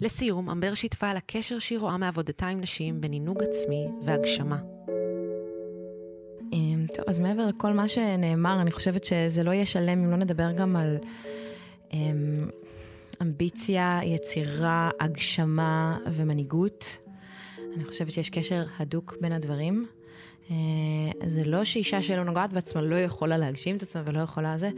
[0.01, 4.57] לסיום, אמבר שיתפה על הקשר שהיא רואה מעבודתה עם נשים בעינוג עצמי והגשמה.
[6.53, 10.17] אמ, טוב, אז מעבר לכל מה שנאמר, אני חושבת שזה לא יהיה שלם אם לא
[10.17, 10.97] נדבר גם על
[11.93, 12.49] אמ,
[13.21, 16.97] אמביציה, יצירה, הגשמה ומנהיגות.
[17.76, 19.88] אני חושבת שיש קשר הדוק בין הדברים.
[20.51, 20.55] אה,
[21.28, 24.69] זה לא שאישה שלא נוגעת בעצמה לא יכולה להגשים את עצמה ולא יכולה זה.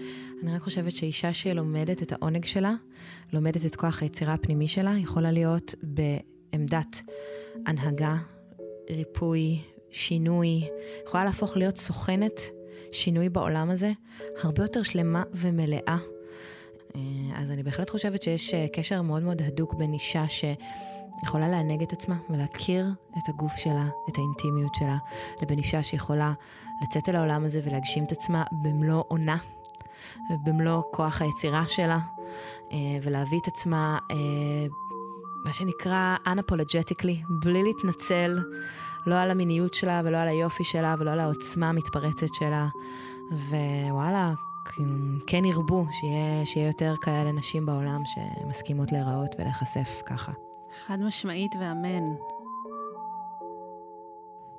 [0.43, 2.73] אני רק חושבת שאישה שלומדת את העונג שלה,
[3.33, 7.01] לומדת את כוח היצירה הפנימי שלה, יכולה להיות בעמדת
[7.65, 8.15] הנהגה,
[8.89, 9.59] ריפוי,
[9.91, 10.67] שינוי,
[11.07, 12.41] יכולה להפוך להיות סוכנת
[12.91, 13.91] שינוי בעולם הזה,
[14.41, 15.97] הרבה יותר שלמה ומלאה.
[16.95, 17.01] אה,
[17.35, 20.29] אז אני בהחלט חושבת שיש אה, קשר מאוד מאוד הדוק בין אישה
[21.19, 24.97] שיכולה לענג את עצמה ולהכיר את הגוף שלה, את האינטימיות שלה,
[25.41, 26.33] לבין אישה שיכולה
[26.81, 29.37] לצאת אל העולם הזה ולהגשים את עצמה במלוא עונה,
[30.43, 31.99] במלוא כוח היצירה שלה,
[32.71, 34.15] אה, ולהביא את עצמה, אה,
[35.45, 38.39] מה שנקרא unapologetically, בלי להתנצל,
[39.05, 42.67] לא על המיניות שלה ולא על היופי שלה ולא על העוצמה המתפרצת שלה.
[43.31, 44.33] ווואלה,
[45.27, 50.31] כן ירבו, שיהיה, שיהיה יותר כאלה נשים בעולם שמסכימות להיראות ולהיחשף ככה.
[50.83, 52.15] חד משמעית ואמן.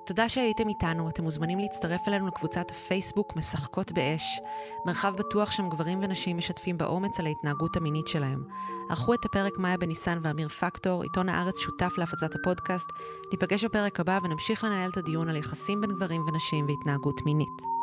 [0.07, 4.41] תודה שהייתם איתנו, אתם מוזמנים להצטרף אלינו לקבוצת הפייסבוק משחקות באש,
[4.87, 8.45] מרחב בטוח שם גברים ונשים משתפים באומץ על ההתנהגות המינית שלהם.
[8.91, 12.89] ערכו את הפרק מאיה בניסן ואמיר פקטור, עיתון הארץ שותף להפצת הפודקאסט.
[13.33, 17.76] ניפגש בפרק הבא ונמשיך לנהל את הדיון על יחסים בין גברים ונשים והתנהגות מינית.